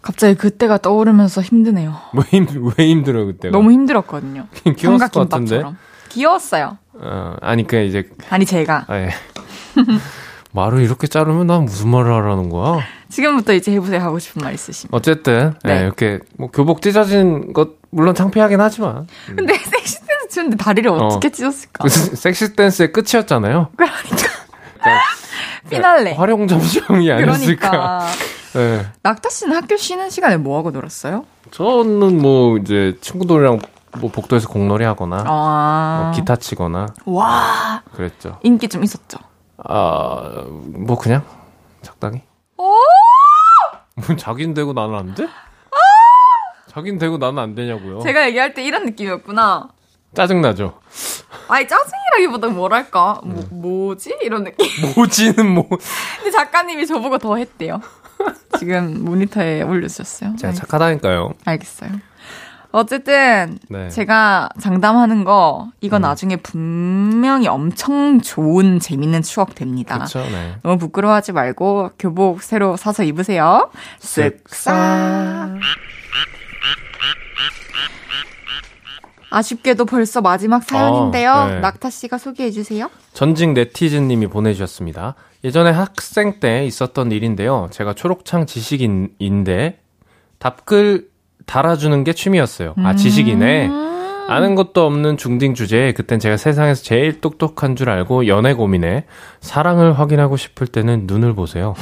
[0.03, 1.97] 갑자기 그때가 떠오르면서 힘드네요.
[2.12, 3.53] 뭐 힘, 왜 힘들어요, 그때가?
[3.57, 4.47] 너무 힘들었거든요.
[4.76, 5.62] 귀여웠을 것 같은데.
[6.11, 6.78] 귀여웠어요.
[6.95, 9.11] 어, 아니, 그 이제, 아니 제가 아, 예.
[10.53, 12.80] 말을 이렇게 자르면 난 무슨 말을 하라는 거야?
[13.09, 14.90] 지금부터 이제 해보세요 하고 싶은 말 있으시면.
[14.93, 15.80] 어쨌든, 예, 네.
[15.80, 19.07] 이렇게, 뭐, 교복 찢어진 것, 물론 창피하긴 하지만.
[19.30, 19.36] 음.
[19.36, 21.84] 근데 섹시 댄스 추는데 다리를 어 떻게 찢었을까?
[21.84, 23.68] 그 섹시 댄스의 끝이었잖아요.
[25.70, 26.14] 피날레.
[26.14, 27.70] 활용 점정이 아니었을까.
[27.70, 28.07] 그러니까
[28.57, 28.87] 예.
[29.03, 31.24] 낙타 씨는 학교 쉬는 시간에 뭐 하고 놀았어요?
[31.51, 33.61] 저는 뭐, 이제, 친구들이랑
[33.99, 38.39] 뭐, 복도에서 공놀이 하거나, 아, 뭐 기타 치거나, 와 그랬죠.
[38.43, 39.18] 인기 좀 있었죠.
[39.64, 41.22] 아, 뭐 그냥
[41.83, 42.22] 적당히.
[42.57, 42.72] 오!
[43.95, 45.28] 뭐 자긴 되고 나는 안 돼?
[46.68, 48.01] 자긴 되고 나는 안 되냐고요.
[48.01, 49.68] 제가 얘기할 때 이런 느낌이었구나.
[50.14, 50.78] 짜증 나죠.
[51.48, 53.60] 아니 짜증이라기보다 뭐랄까 뭐, 음.
[53.60, 54.66] 뭐지 이런 느낌.
[54.96, 55.66] 모지는 뭐.
[55.68, 57.80] 근데 작가님이 저보고 더 했대요.
[58.58, 60.36] 지금 모니터에 올려주셨어요.
[60.36, 61.32] 제가 알- 착하다니까요.
[61.44, 61.90] 알겠어요.
[62.74, 63.90] 어쨌든 네.
[63.90, 66.02] 제가 장담하는 거 이거 음.
[66.02, 69.96] 나중에 분명히 엄청 좋은 재밌는 추억 됩니다.
[69.96, 70.20] 그렇죠.
[70.20, 70.54] 네.
[70.62, 73.70] 너무 부끄러워하지 말고 교복 새로 사서 입으세요.
[74.00, 75.58] 쓱싹.
[79.33, 81.33] 아쉽게도 벌써 마지막 사연인데요.
[81.33, 81.61] 어, 네.
[81.61, 82.91] 낙타 씨가 소개해 주세요.
[83.14, 85.14] 전직 네티즌 님이 보내주셨습니다.
[85.45, 87.68] 예전에 학생 때 있었던 일인데요.
[87.70, 89.80] 제가 초록창 지식인인데
[90.39, 91.09] 답글
[91.47, 92.74] 달아주는 게 취미였어요.
[92.78, 93.70] 아 지식이네.
[94.28, 99.05] 아는 것도 없는 중딩 주제에 그땐 제가 세상에서 제일 똑똑한 줄 알고 연애 고민에
[99.41, 101.74] 사랑을 확인하고 싶을 때는 눈을 보세요.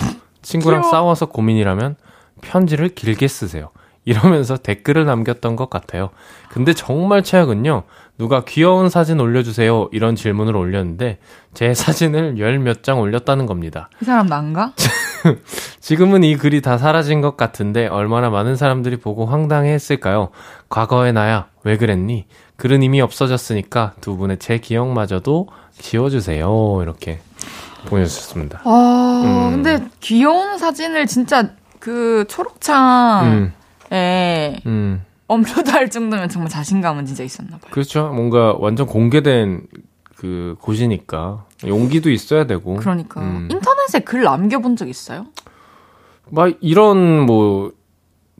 [0.42, 0.90] 친구랑 귀여워.
[0.90, 1.96] 싸워서 고민이라면
[2.40, 3.70] 편지를 길게 쓰세요.
[4.10, 6.10] 이러면서 댓글을 남겼던 것 같아요.
[6.50, 7.84] 근데 정말 최악은요.
[8.18, 9.88] 누가 귀여운 사진 올려주세요.
[9.92, 11.18] 이런 질문을 올렸는데
[11.54, 13.88] 제 사진을 열 몇 장 올렸다는 겁니다.
[14.02, 14.72] 이 사람 난가?
[15.80, 20.30] 지금은 이 글이 다 사라진 것 같은데 얼마나 많은 사람들이 보고 황당해 했을까요?
[20.68, 22.26] 과거의 나야, 왜 그랬니?
[22.56, 25.48] 글은 이미 없어졌으니까 두 분의 제 기억마저도
[25.78, 26.80] 지워주세요.
[26.82, 27.20] 이렇게
[27.86, 28.60] 보내주셨습니다.
[28.64, 29.62] 아, 음.
[29.62, 33.50] 근데 귀여운 사진을 진짜 그 초록창에
[33.92, 35.04] 음, 음.
[35.26, 37.70] 업로드 할 정도면 정말 자신감은 진짜 있었나 봐요.
[37.70, 38.08] 그렇죠.
[38.08, 39.66] 뭔가 완전 공개된
[40.16, 42.76] 그 곳이니까 용기도 있어야 되고.
[42.76, 43.48] 그러니까 음.
[43.50, 45.26] 인터넷에 글 남겨본 적 있어요?
[46.30, 47.72] 막 이런 뭐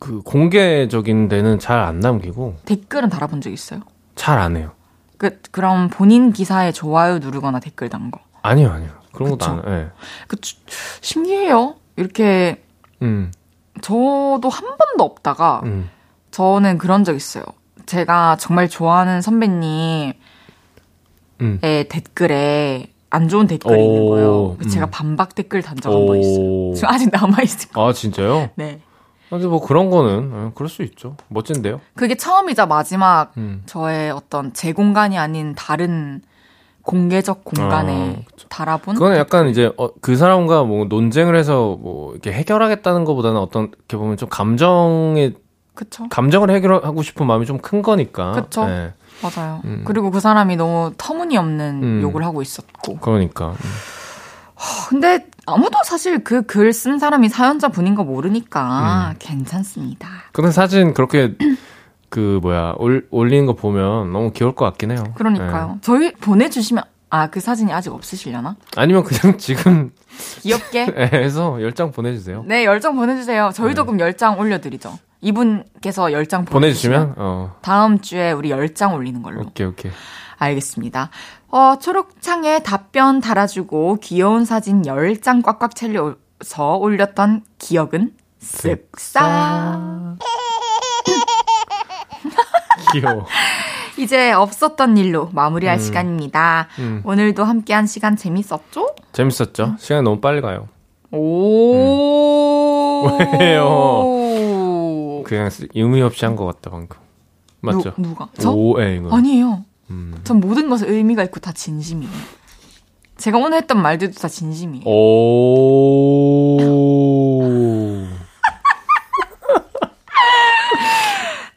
[0.03, 3.81] 그 공개적인 데는 잘 안 남기고 댓글은 달아본 적 있어요?
[4.15, 4.73] 잘 안 해요.
[5.19, 8.19] 그 그럼 본인 기사에 좋아요 누르거나 댓글 단 거.
[8.41, 8.89] 아니요, 아니요.
[9.13, 9.51] 그런 것도 그쵸.
[9.51, 9.79] 안 해요.
[9.79, 9.91] 예.
[10.27, 10.57] 그 주-
[11.03, 11.75] 신기해요.
[11.97, 12.63] 이렇게
[13.03, 13.31] 음,
[13.81, 15.89] 저도 한 번도 없다가 음.
[16.31, 17.45] 저는 그런 적 있어요.
[17.87, 20.15] 제가 정말 좋아하는 선배님의
[21.41, 21.59] 음.
[21.61, 24.57] 댓글에 안 좋은 댓글이 오, 있는 거예요.
[24.63, 24.69] 음.
[24.69, 26.41] 제가 반박 댓글 단 적 한 번 있어요.
[26.71, 26.75] 오.
[26.75, 27.89] 지금 아직 남아 있을 거.
[27.89, 28.51] 아, 진짜요?
[28.57, 28.81] 네.
[29.29, 31.17] 근데 뭐 그런 거는 어, 그럴 수 있죠.
[31.29, 31.81] 멋진데요.
[31.95, 33.63] 그게 처음이자 마지막 음.
[33.67, 36.21] 저의 어떤 제 공간이 아닌 다른
[36.83, 38.31] 공개적 공간에 아.
[38.49, 43.69] 달아본 그거는 약간 이제 어, 그 사람과 뭐 논쟁을 해서 뭐 이렇게 해결하겠다는 것보다는 어떤
[43.79, 45.35] 이렇게 보면 좀 감정의
[45.75, 48.33] 그쵸 감정을 해결하고 싶은 마음이 좀 큰 거니까.
[48.33, 48.63] 그쵸.
[48.69, 48.93] 예.
[49.23, 49.61] 맞아요.
[49.65, 49.83] 음.
[49.87, 52.03] 그리고 그 사람이 너무 터무니없는 음.
[52.03, 53.51] 욕을 하고 있었고 그러니까.
[53.51, 53.57] 음.
[54.89, 58.09] 근데 아무도 사실 그 글 쓴 사람이 사연자 분인 거 음.
[58.09, 60.09] 모르니까 괜찮습니다.
[60.33, 61.35] 근데 사진 그렇게
[62.11, 65.03] 그 뭐야 올, 올리는 거 보면 너무 귀여울 것 같긴 해요.
[65.15, 65.79] 그러니까요.
[65.81, 68.57] 저희 보내주시면 아 그 사진이 아직 없으시려나?
[68.77, 68.81] 예.
[68.81, 69.91] 아니면 그냥 지금
[70.43, 72.45] 귀엽게 해서 열 장 보내주세요.
[72.47, 73.51] 네 열 장 보내주세요.
[73.55, 73.87] 저희도 네.
[73.87, 74.97] 그럼 열 장 올려드리죠.
[75.21, 79.41] 이분께서 열 장 보내주시면 어 다음 주에 우리 열 장 올리는 걸로.
[79.43, 79.91] 오케이 오케이.
[80.39, 81.11] 알겠습니다.
[81.49, 90.17] 어, 초록창에 답변 달아주고 귀여운 사진 10장 꽉꽉 채려서 올렸던 기억은 쓱싹.
[92.93, 93.27] 귀여워.
[93.99, 95.81] 이제 없었던 일로 마무리할 음.
[95.81, 96.69] 시간입니다.
[96.79, 97.03] 음.
[97.05, 98.95] 오늘도 함께한 시간 재밌었죠?
[99.13, 99.75] 재밌었죠?
[99.79, 100.69] 시간이 너무 빨리 가요.
[101.13, 101.75] 오.
[103.07, 103.19] 음.
[103.41, 105.23] 왜요?
[105.27, 106.97] 그냥 쓰- 의미 없이 한 것 같다 방금.
[107.61, 107.93] 맞죠?
[107.99, 108.29] 누, 누가?
[108.39, 108.51] 저?
[108.51, 109.15] 오, 에 이거.
[109.15, 109.65] 아니에요.
[109.91, 110.15] 음.
[110.25, 112.11] 전 모든 것에 의미가 있고 다 진심이에요.
[113.19, 114.85] 제가 오늘 했던 말들도 다 진심이에요.
[114.87, 116.57] 오.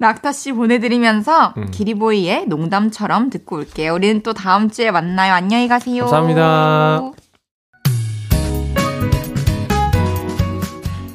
[0.04, 1.72] 낙타 씨 보내드리면서 음.
[1.72, 3.94] 기리보이의 농담처럼 듣고 올게요.
[3.94, 5.34] 우리는 또 다음 주에 만나요.
[5.34, 6.02] 안녕히 가세요.
[6.02, 7.12] 감사합니다.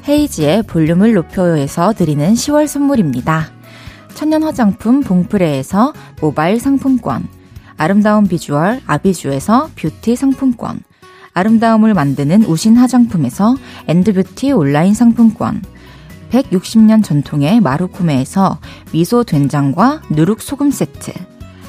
[0.07, 3.51] 헤이지의 볼륨을 높여요에서 드리는 10월 선물입니다.
[4.15, 7.27] 천연 화장품 봉프레에서 모바일 상품권,
[7.77, 10.79] 아름다운 비주얼 아비주에서 뷰티 상품권,
[11.33, 13.55] 아름다움을 만드는 우신 화장품에서
[13.87, 15.61] 엔드뷰티 온라인 상품권,
[16.31, 18.59] 160년 전통의 마루코메에서
[18.91, 21.13] 미소 된장과 누룩 소금 세트,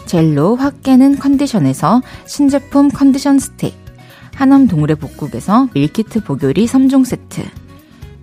[0.07, 3.75] 젤로 확 깨는 컨디션에서 신제품 컨디션 스틱,
[4.35, 7.43] 하남 동래 복국에서 밀키트 복요리 3종 세트,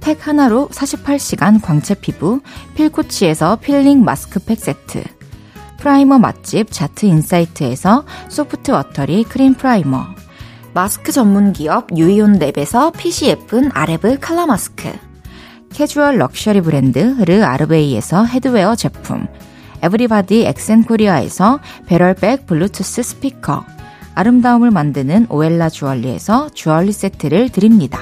[0.07, 2.39] 팩 하나로 48시간 광채 피부
[2.75, 5.03] 필코치에서 필링 마스크팩 세트
[5.79, 10.07] 프라이머 맛집 자트 인사이트에서 soft watery 크림 프라이머
[10.73, 12.93] 마스크 전문 기업 유이온 랩에서
[13.25, 14.91] 예쁜 아레브 칼라 마스크
[15.74, 19.28] 캐주얼 럭셔리 브랜드 르 아르베이에서 headwear 제품
[19.82, 23.63] 에브리바디 엑센코리아에서 배럴백 블루투스 스피커
[24.15, 27.99] 아름다움을 만드는 오엘라 주얼리에서 주얼리 세트를 드립니다.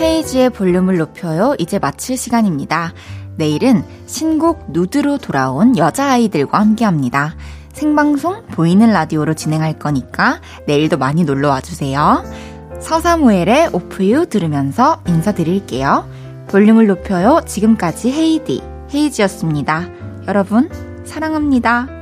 [0.00, 1.54] 헤이지의 볼륨을 높여요.
[1.58, 2.92] 이제 마칠 시간입니다.
[3.36, 7.34] 내일은 신곡 누드로 돌아온 여자아이들과 함께 합니다.
[7.72, 12.24] 생방송 보이는 라디오로 진행할 거니까 내일도 많이 놀러 와주세요.
[12.80, 16.08] 서사무엘의 오프유 들으면서 인사드릴게요.
[16.48, 17.40] 볼륨을 높여요.
[17.46, 18.62] 지금까지 헤이디,
[18.92, 19.88] 헤이지였습니다.
[20.28, 20.68] 여러분,
[21.04, 22.01] 사랑합니다.